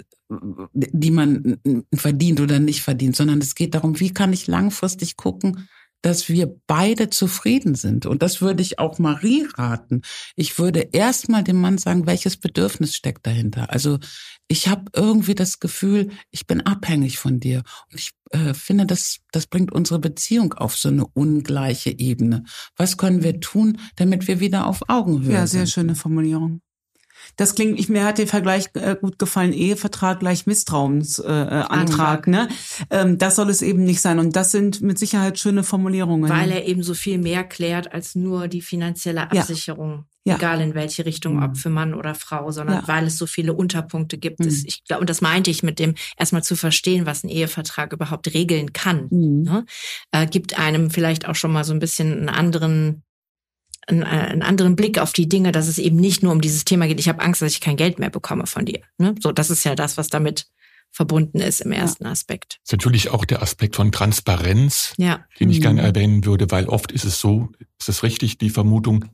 [0.73, 1.57] die man
[1.93, 5.69] verdient oder nicht verdient, sondern es geht darum, wie kann ich langfristig gucken,
[6.01, 8.05] dass wir beide zufrieden sind.
[8.05, 10.01] Und das würde ich auch Marie raten.
[10.35, 13.71] Ich würde erstmal dem Mann sagen, welches Bedürfnis steckt dahinter.
[13.71, 13.99] Also
[14.47, 17.63] ich habe irgendwie das Gefühl, ich bin abhängig von dir.
[17.91, 22.43] Und ich äh, finde, das, das bringt unsere Beziehung auf so eine ungleiche Ebene.
[22.75, 25.69] Was können wir tun, damit wir wieder auf Augenhöhe Ja, sehr sind?
[25.73, 26.61] schöne Formulierung.
[27.35, 32.27] Das klingt, ich, mir hat der Vergleich äh, gut gefallen, Ehevertrag gleich Misstrauensantrag, äh, Antrag,
[32.27, 32.47] ne?
[32.89, 34.19] Ähm, das soll es eben nicht sein.
[34.19, 36.29] Und das sind mit Sicherheit schöne Formulierungen.
[36.29, 39.29] Weil er eben so viel mehr klärt als nur die finanzielle.
[39.31, 40.05] Absicherung.
[40.25, 40.35] Ja.
[40.35, 42.87] Egal in welche Richtung, ob für Mann oder Frau, sondern Ja.
[42.87, 44.41] weil es so viele Unterpunkte gibt.
[44.41, 44.43] Mhm.
[44.43, 47.93] Das, ich glaube, und das meinte ich mit dem, erstmal zu verstehen, was ein Ehevertrag
[47.93, 49.07] überhaupt regeln kann.
[49.09, 49.41] Mhm.
[49.43, 49.65] Ne?
[50.11, 53.03] Äh, gibt einem vielleicht auch schon mal so ein bisschen einen anderen
[53.87, 56.65] einen, äh, einen anderen Blick auf die Dinge, dass es eben nicht nur um dieses
[56.65, 58.81] Thema geht, ich habe Angst, dass ich kein Geld mehr bekomme von dir.
[58.97, 59.15] Ne?
[59.21, 60.47] So, das ist ja das, was damit
[60.91, 62.59] verbunden ist im ersten Aspekt.
[62.63, 65.25] ist natürlich auch der Aspekt von Transparenz, Ja.
[65.39, 65.63] den ich Mhm.
[65.63, 69.05] gerne erwähnen würde, weil oft ist es so, ist es richtig, die Vermutung,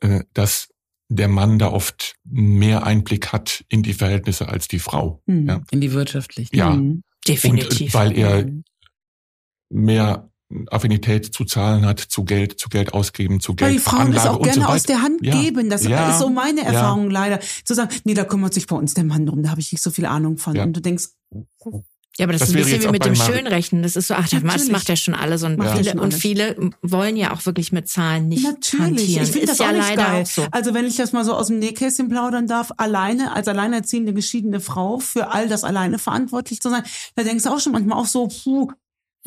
[0.00, 0.68] äh, dass
[1.08, 5.22] der Mann da oft mehr Einblick hat in die Verhältnisse als die Frau.
[5.26, 5.48] Mhm.
[5.48, 5.62] Ja.
[5.70, 6.54] In die wirtschaftlichen.
[6.54, 6.70] Ja.
[6.70, 7.02] Mhm.
[7.26, 7.80] Definitiv.
[7.80, 8.46] Und äh, weil er
[9.70, 10.30] mehr
[10.70, 14.26] Affinität zu Zahlen hat, zu Geld, zu Geld ausgeben, zu Weil Geld die Frauen das
[14.26, 14.74] auch und so gerne weiter.
[14.74, 15.40] aus der Hand Ja.
[15.40, 15.70] geben.
[15.70, 16.10] Das Ja.
[16.10, 16.66] ist so meine Ja.
[16.68, 17.40] Erfahrung leider.
[17.64, 19.82] Zu sagen, nee, da kümmert sich bei uns der Mann drum, da habe ich nicht
[19.82, 20.54] so viel Ahnung von.
[20.54, 20.62] Ja.
[20.62, 21.06] Und du denkst,
[22.18, 23.82] Ja, aber das, Das ist ein bisschen wie mit dem Mar- Schönrechnen.
[23.82, 24.72] Das ist so, ach, das Natürlich.
[24.72, 25.42] macht ja schon alles.
[25.42, 28.82] Und, ja viele, und viele wollen ja auch wirklich mit Zahlen nicht Natürlich,
[29.18, 29.24] hantieren.
[29.24, 30.22] ich finde das ja auch nicht leider geil.
[30.22, 30.46] auch so.
[30.50, 34.60] Also wenn ich das mal so aus dem Nähkästchen plaudern darf, alleine, als alleinerziehende geschiedene
[34.60, 36.84] Frau für all das alleine verantwortlich zu sein,
[37.16, 38.70] da denkst du auch schon manchmal auch so, puh,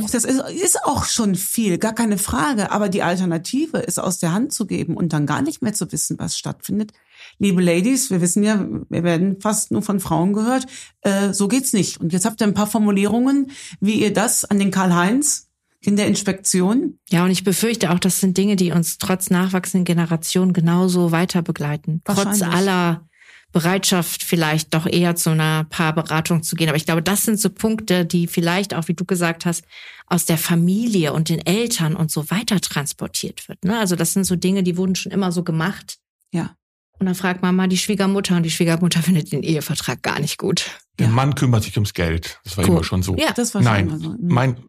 [0.08, 2.72] das ist, ist auch schon viel, gar keine Frage.
[2.72, 5.92] Aber die Alternative ist aus der Hand zu geben und dann gar nicht mehr zu
[5.92, 6.92] wissen, was stattfindet.
[7.38, 10.68] Liebe Ladies, wir wissen ja, wir werden fast nur von Frauen gehört.
[11.02, 12.00] Äh, so geht's nicht.
[12.00, 15.50] Und jetzt habt ihr ein paar Formulierungen, wie ihr das an den Karl-Heinz
[15.82, 19.86] in der Inspektion Ja, und ich befürchte auch, das sind Dinge, die uns trotz nachwachsenden
[19.86, 22.02] Generationen genauso weiter begleiten.
[22.04, 23.09] Trotz aller
[23.52, 26.70] Bereitschaft, vielleicht doch eher zu einer Paarberatung zu gehen.
[26.70, 29.64] Aber ich glaube, das sind so Punkte, die vielleicht auch, wie du gesagt hast,
[30.06, 33.64] aus der Familie und den Eltern und so weiter transportiert wird.
[33.66, 33.80] Ne?
[33.80, 35.98] Also das sind so Dinge, die wurden schon immer so gemacht.
[36.32, 36.56] Ja.
[37.00, 40.38] Und dann fragt man mal die Schwiegermutter und die Schwiegermutter findet den Ehevertrag gar nicht
[40.38, 40.70] gut.
[41.00, 41.14] Der Ja.
[41.14, 42.40] Mann kümmert sich ums Geld.
[42.44, 42.72] Das war Cool.
[42.72, 43.16] immer schon so.
[43.16, 44.10] Ja, Das war schon Nein, immer so.
[44.10, 44.18] Mhm.
[44.22, 44.64] mein,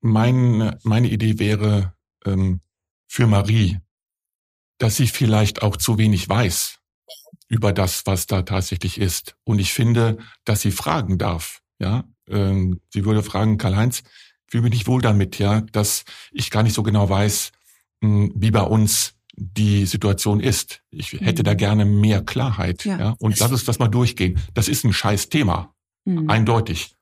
[0.00, 2.60] mein, meine Idee wäre ähm,
[3.06, 3.78] für Marie,
[4.78, 6.73] dass sie vielleicht auch zu wenig weiß
[7.48, 9.36] über das, was da tatsächlich ist.
[9.44, 11.60] Und ich finde, dass sie fragen darf.
[11.78, 14.02] Ja, ähm, sie würde fragen, Karl-Heinz,
[14.46, 17.52] fühle mich nicht wohl damit, ja, dass ich gar nicht so genau weiß,
[18.00, 20.82] mh, wie bei uns die Situation ist.
[20.90, 22.84] Ich hätte da gerne mehr Klarheit.
[22.84, 22.98] Ja.
[22.98, 24.38] Ja, und lass uns das mal durchgehen.
[24.54, 25.74] Das ist ein scheiß Thema.
[26.04, 26.30] Mhm.
[26.30, 26.94] Eindeutig.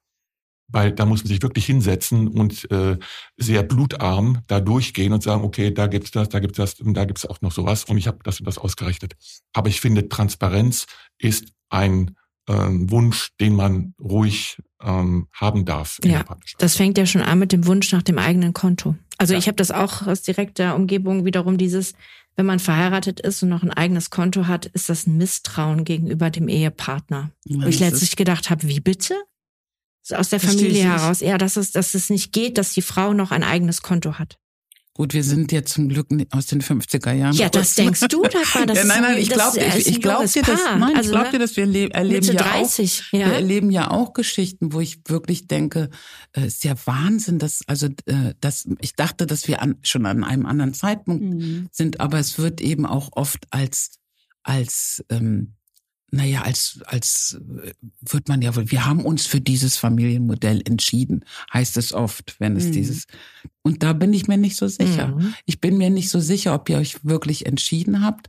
[0.72, 2.98] Weil da muss man sich wirklich hinsetzen und äh,
[3.36, 7.04] sehr blutarm da durchgehen und sagen, okay, da gibt's das, da gibt's das und da
[7.04, 9.14] gibt's auch noch sowas und ich habe das und das ausgerechnet.
[9.52, 10.86] Aber ich finde, Transparenz
[11.18, 12.16] ist ein
[12.48, 16.00] ähm, Wunsch, den man ruhig ähm, haben darf.
[16.04, 16.24] ja,
[16.58, 18.96] das fängt ja schon an mit dem Wunsch nach dem eigenen Konto.
[19.18, 19.38] Also ja.
[19.38, 21.94] ich habe das auch aus direkter Umgebung wiederum dieses,
[22.34, 26.30] wenn man verheiratet ist und noch ein eigenes Konto hat, ist das ein Misstrauen gegenüber
[26.30, 27.30] dem Ehepartner.
[27.44, 29.14] Ja, Wo ich letztlich gedacht habe, wie bitte?
[30.10, 33.30] Aus der Familie heraus, ja, dass es, dass es nicht geht, dass die Frau noch
[33.30, 34.38] ein eigenes Konto hat.
[34.94, 37.34] Gut, wir sind ja zum Glück aus den 50er Jahren.
[37.34, 38.66] Ja, das denkst du, Dagmar.
[38.66, 41.30] Das ja, nein, nein, ich glaube ich, ich glaub dir das, nein, also, ich glaube
[41.30, 43.26] dir, dass wir erleben ja 30, auch, ja.
[43.26, 45.88] wir erleben ja auch Geschichten, wo ich wirklich denke,
[46.32, 50.04] es äh, ist ja Wahnsinn, dass, also, äh, dass, ich dachte, dass wir an, schon
[50.04, 51.68] an einem anderen Zeitpunkt mhm.
[51.72, 53.92] sind, aber es wird eben auch oft als,
[54.42, 55.54] als, ähm,
[56.14, 61.24] naja, als, als äh, wird man ja wohl, wir haben uns für dieses Familienmodell entschieden,
[61.52, 62.72] heißt es oft, wenn es mhm.
[62.72, 63.06] dieses.
[63.62, 65.08] Und da bin ich mir nicht so sicher.
[65.08, 65.34] Mhm.
[65.46, 68.28] Ich bin mir nicht so sicher, ob ihr euch wirklich entschieden habt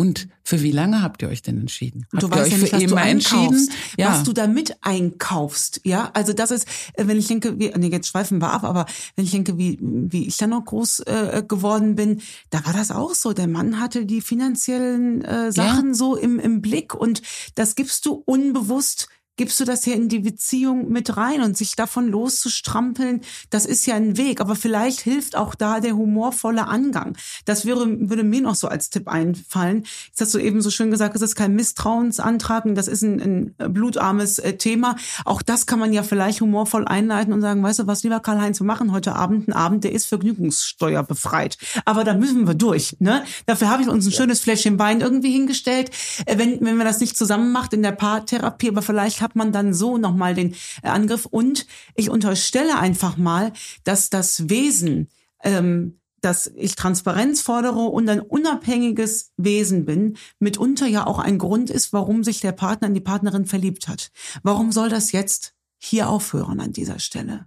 [0.00, 2.06] und für wie lange habt ihr euch denn entschieden?
[2.10, 3.68] Habt du ihr weißt euch ja nicht, für immer entschieden?
[3.98, 4.12] Ja.
[4.12, 6.10] Was du damit einkaufst, ja?
[6.14, 9.26] Also das ist, äh, wenn ich denke, wie, nee, jetzt schweifen wir ab, aber wenn
[9.26, 13.14] ich denke, wie, wie ich dann noch groß äh, geworden bin, da war das auch
[13.14, 13.34] so.
[13.34, 15.94] Der Mann hatte die finanziellen äh, Sachen ja.
[15.94, 17.20] so im, im Blick und
[17.54, 19.08] das gibst du unbewusst
[19.40, 23.86] gibst du das ja in die Beziehung mit rein und sich davon loszustrampeln, das ist
[23.86, 24.42] ja ein Weg.
[24.42, 27.16] Aber vielleicht hilft auch da der humorvolle Angang.
[27.46, 29.84] Das wäre, würde mir noch so als Tipp einfallen.
[30.08, 33.72] Jetzt hast du eben so schön gesagt, es ist kein Misstrauensantrag, das ist ein, ein
[33.72, 34.96] blutarmes äh, Thema.
[35.24, 38.60] Auch das kann man ja vielleicht humorvoll einleiten und sagen, weißt du was, lieber Karl-Heinz,
[38.60, 41.56] wir machen heute Abend einen Abend, der ist Vergnügungssteuer befreit.
[41.86, 42.94] Aber da müssen wir durch.
[42.98, 43.24] Ne?
[43.46, 45.92] Dafür habe ich uns ein schönes Fläschchen Wein irgendwie hingestellt.
[46.26, 49.52] Äh, wenn, wenn man das nicht zusammen macht in der Paartherapie, aber vielleicht hat man
[49.52, 51.24] dann so nochmal den äh, Angriff.
[51.24, 53.52] Und ich unterstelle einfach mal,
[53.84, 55.08] dass das Wesen,
[55.44, 61.70] ähm, dass ich Transparenz fordere und ein unabhängiges Wesen bin, mitunter ja auch ein Grund
[61.70, 64.10] ist, warum sich der Partner in die Partnerin verliebt hat.
[64.42, 67.46] Warum soll das jetzt hier aufhören an dieser Stelle?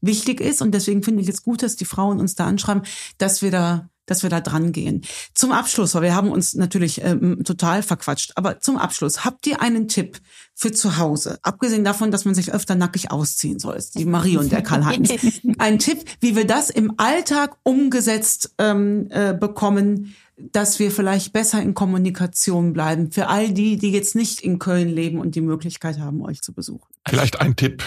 [0.00, 2.82] Wichtig ist, und deswegen finde ich es gut, dass die Frauen uns da anschreiben,
[3.18, 5.02] dass wir da dass wir da dran gehen.
[5.34, 9.60] Zum Abschluss, weil wir haben uns natürlich ähm, total verquatscht, aber zum Abschluss, habt ihr
[9.60, 10.20] einen Tipp
[10.56, 11.38] für zu Hause?
[11.42, 15.12] Abgesehen davon, dass man sich öfter nackig ausziehen soll, die Marie und der Karl-Heinz.
[15.58, 21.62] Ein Tipp, wie wir das im Alltag umgesetzt ähm, äh, bekommen, dass wir vielleicht besser
[21.62, 23.12] in Kommunikation bleiben.
[23.12, 26.52] Für all die, die jetzt nicht in Köln leben und die Möglichkeit haben, euch zu
[26.52, 26.88] besuchen.
[27.06, 27.82] Vielleicht ein Tipp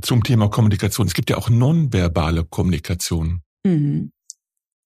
[0.00, 1.06] zum Thema Kommunikation.
[1.06, 3.42] Es gibt ja auch nonverbale Kommunikation.
[3.64, 4.12] Mhm.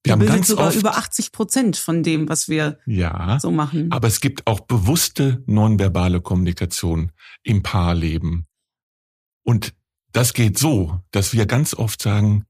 [0.05, 3.93] Wir haben ganz sogar oft, über 80 Prozent von dem, was wir ja, so machen.
[3.93, 7.13] Aber es gibt auch bewusste nonverbale Kommunikation
[7.45, 8.47] im Paarleben.
[9.45, 9.75] Und
[10.13, 12.45] das geht so, dass wir ganz oft sagen,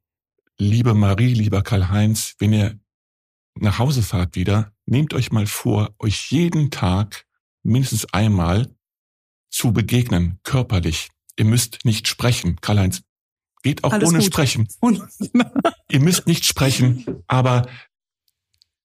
[0.58, 2.80] liebe Marie, lieber Karl-Heinz, wenn ihr
[3.54, 7.26] nach Hause fahrt wieder, nehmt euch mal vor, euch jeden Tag
[7.62, 8.74] mindestens einmal
[9.50, 11.10] zu begegnen, körperlich.
[11.36, 12.56] Ihr müsst nicht sprechen.
[12.60, 13.02] Karl-Heinz,
[13.62, 14.26] Geht auch Alles ohne gut.
[14.26, 14.68] Sprechen.
[15.90, 17.68] Ihr müsst nicht sprechen, aber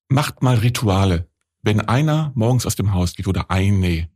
[0.07, 1.29] macht mal Rituale.
[1.61, 4.09] Wenn einer morgens aus dem Haus geht oder eine,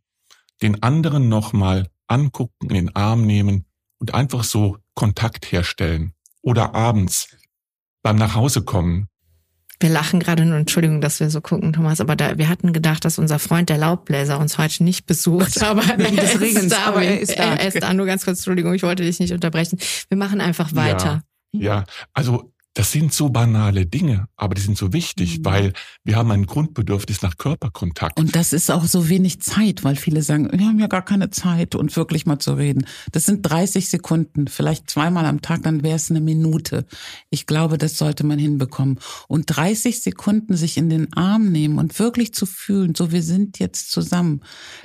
[0.62, 3.66] den anderen nochmal angucken, in den Arm nehmen
[3.98, 6.14] und einfach so Kontakt herstellen.
[6.42, 7.36] Oder abends
[8.04, 9.08] beim Nachhausekommen
[9.82, 13.04] wir lachen gerade nur, Entschuldigung, dass wir so gucken, Thomas, aber da, wir hatten gedacht,
[13.06, 17.04] dass unser Freund der Laubbläser uns heute nicht besucht, aber wegen des Regens, da, aber
[17.04, 17.56] er ist da.
[17.56, 19.80] Er ist da, nur ganz kurz, Entschuldigung, ich wollte dich nicht unterbrechen.
[20.10, 21.24] Wir machen einfach weiter.
[21.52, 21.84] Ja, ja.
[22.14, 25.46] also das sind so banale Dinge, aber die sind so wichtig, mhm.
[25.46, 25.74] weil
[26.06, 28.18] wir haben ein Grundbedürfnis nach Körperkontakt.
[28.18, 31.30] Und das ist auch so wenig Zeit, weil viele sagen, wir haben ja gar keine
[31.32, 32.86] Zeit und wirklich mal zu reden.
[33.12, 36.86] Das sind 30 Sekunden, vielleicht zweimal am Tag, dann wäre es eine Minute.
[37.30, 39.00] Ich glaube, das sollte man hinbekommen.
[39.28, 43.60] Und 30 Sekunden sich in den Arm nehmen und wirklich zu fühlen, so wir sind
[43.60, 44.42] jetzt zusammen,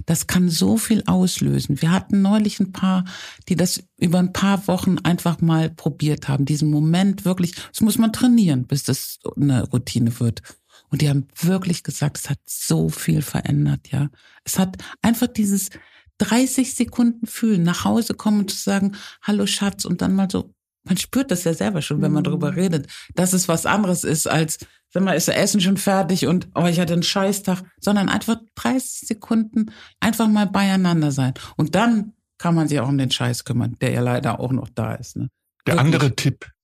[0.07, 1.81] das kann so viel auslösen.
[1.81, 3.05] Wir hatten neulich ein paar,
[3.49, 7.99] die das über ein paar Wochen einfach mal probiert haben, diesen Moment wirklich, das muss
[7.99, 10.41] man trainieren, bis das eine Routine wird.
[10.89, 14.09] Und die haben wirklich gesagt, es hat so viel verändert, ja.
[14.45, 15.69] Es hat einfach dieses
[16.17, 20.55] 30 Sekunden fühlen, nach Hause kommen und zu sagen, hallo Schatz, und dann mal so,
[20.85, 22.29] man spürt das ja selber schon, wenn man mhm.
[22.29, 24.59] darüber redet, dass es was anderes ist als,
[24.89, 28.39] sag mal, ist das Essen schon fertig und, oh, ich hatte einen Scheißtag, sondern einfach
[28.55, 29.71] 30 Sekunden
[30.01, 31.35] einfach mal beieinander sein.
[31.57, 34.71] Und dann kann man sich auch um den Scheiß kümmern, der ja leider auch noch
[34.71, 35.17] da ist.
[35.17, 35.29] Ne?
[35.67, 35.95] Der Wirklich.
[35.95, 36.56] andere Tipp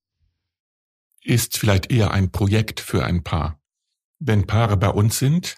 [1.25, 3.61] ist vielleicht eher ein Projekt für ein Paar.
[4.19, 5.57] Wenn Paare bei uns sind,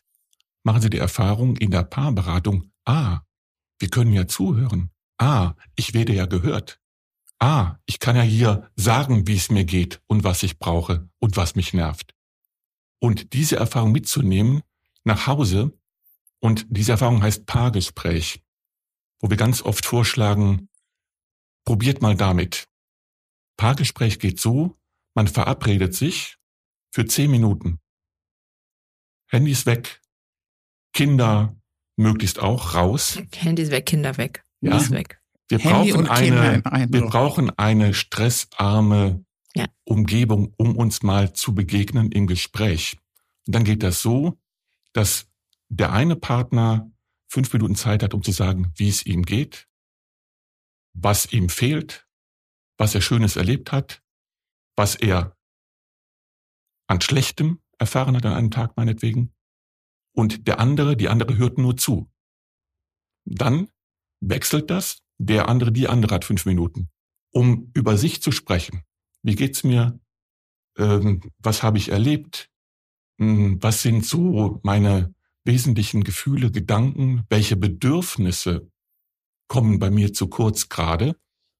[0.62, 3.20] machen sie die Erfahrung in der Paarberatung, ah,
[3.78, 4.90] wir können ja zuhören.
[5.18, 6.80] ah, ich werde ja gehört.
[7.38, 11.36] Ah, ich kann ja hier sagen, wie es mir geht und was ich brauche und
[11.36, 12.14] was mich nervt.
[13.00, 14.62] Und diese Erfahrung mitzunehmen
[15.04, 15.72] nach Hause,
[16.40, 18.42] und diese Erfahrung heißt Paargespräch,
[19.20, 20.68] wo wir ganz oft vorschlagen,
[21.64, 22.68] probiert mal damit.
[23.56, 24.76] Paargespräch geht so,
[25.14, 26.36] man verabredet sich
[26.92, 27.80] für zehn Minuten.
[29.28, 30.00] Handys weg,
[30.92, 31.56] Kinder
[31.96, 33.20] möglichst auch raus.
[33.34, 34.44] Handys weg, Kinder weg.
[34.60, 34.90] Ja.
[34.90, 35.20] Weg.
[35.48, 39.66] Wir Handy brauchen eine, wir brauchen eine stressarme Ja.
[39.84, 42.96] Umgebung, um uns mal zu begegnen im Gespräch.
[43.46, 44.38] Und dann geht das so,
[44.92, 45.26] dass
[45.68, 46.90] der eine Partner
[47.28, 49.68] fünf Minuten Zeit hat, um zu sagen, wie es ihm geht,
[50.92, 52.06] was ihm fehlt,
[52.78, 54.02] was er Schönes erlebt hat,
[54.76, 55.36] was er
[56.86, 59.34] an Schlechtem erfahren hat an einem Tag meinetwegen.
[60.14, 62.10] Und der andere, die andere hört nur zu.
[63.24, 63.68] Dann
[64.20, 66.90] wechselt das, der andere, die andere hat fünf Minuten,
[67.32, 68.82] um über sich zu sprechen.
[69.22, 69.98] Wie geht's mir?
[70.76, 72.50] Ähm, was habe ich erlebt?
[73.18, 75.14] Hm, Was sind so meine
[75.44, 77.24] wesentlichen Gefühle, Gedanken?
[77.28, 78.70] Welche Bedürfnisse
[79.48, 81.16] kommen bei mir zu kurz gerade?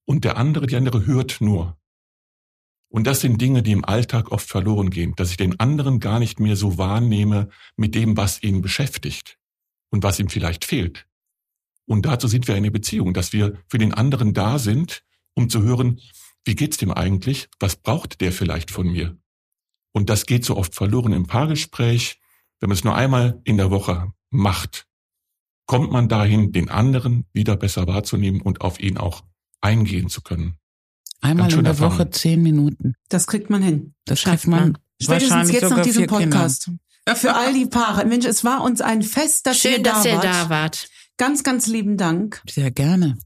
[0.07, 1.79] Und der andere, die andere hört nur.
[2.95, 6.21] Und das sind Dinge, die im Alltag oft verloren gehen, dass ich den anderen gar
[6.21, 9.37] nicht mehr so wahrnehme mit dem, was ihn beschäftigt
[9.91, 11.05] und was ihm vielleicht fehlt.
[11.87, 15.03] Und dazu sind wir eine Beziehung, dass wir für den anderen da sind,
[15.35, 16.01] um zu hören,
[16.45, 17.49] wie geht's dem eigentlich?
[17.59, 19.19] Was braucht der vielleicht von mir?
[19.91, 22.21] Und das geht so oft verloren im Paargespräch.
[22.61, 24.87] Wenn man es nur einmal in der Woche macht,
[25.67, 29.25] kommt man dahin, den anderen wieder besser wahrzunehmen und auf ihn auch
[29.61, 30.59] eingehen zu können.
[31.25, 31.79] Einmal in der.
[31.79, 32.95] Woche zehn Minuten.
[33.09, 33.95] Das kriegt man hin.
[34.05, 34.79] Das Schafft man man.
[35.01, 36.07] Spätestens jetzt nach diesem.
[36.07, 36.71] Podcast.
[37.17, 38.05] Für all die Paare.
[38.07, 40.25] Mensch, es war uns ein Fest, dass ihr Schön, da dass ihr wart.
[40.25, 40.89] da wart.
[41.17, 42.41] Ganz, ganz lieben Dank.
[42.49, 43.17] Sehr gerne.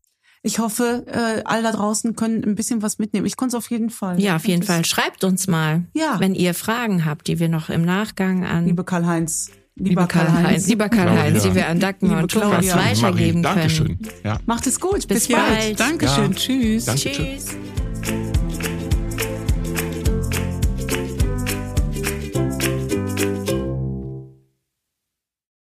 [0.43, 3.27] Ich hoffe, äh, all da draußen können ein bisschen was mitnehmen.
[3.27, 4.21] Ich konnte es auf jeden Fall.
[4.21, 4.85] Ja, auf jeden Fall.
[4.85, 6.19] Schreibt uns mal, Ja.
[6.21, 9.51] wenn ihr Fragen habt, die wir noch im Nachgang an Liebe Karl-Heinz.
[9.75, 12.77] lieber Karl-Heinz, lieber Karl-Heinz, die wir an Dagmar Liebe und Thomas Claudia.
[12.77, 13.43] weitergeben können.
[13.43, 13.99] Dankeschön.
[14.25, 14.39] Ja.
[14.47, 15.07] Macht es gut.
[15.09, 15.49] Bis Bis, bald.
[15.59, 15.81] bald.
[15.81, 16.33] Dankeschön.
[16.33, 16.37] Ja.
[16.39, 16.85] Tschüss.
[16.85, 17.13] Danke.
[17.13, 17.47] Tschüss.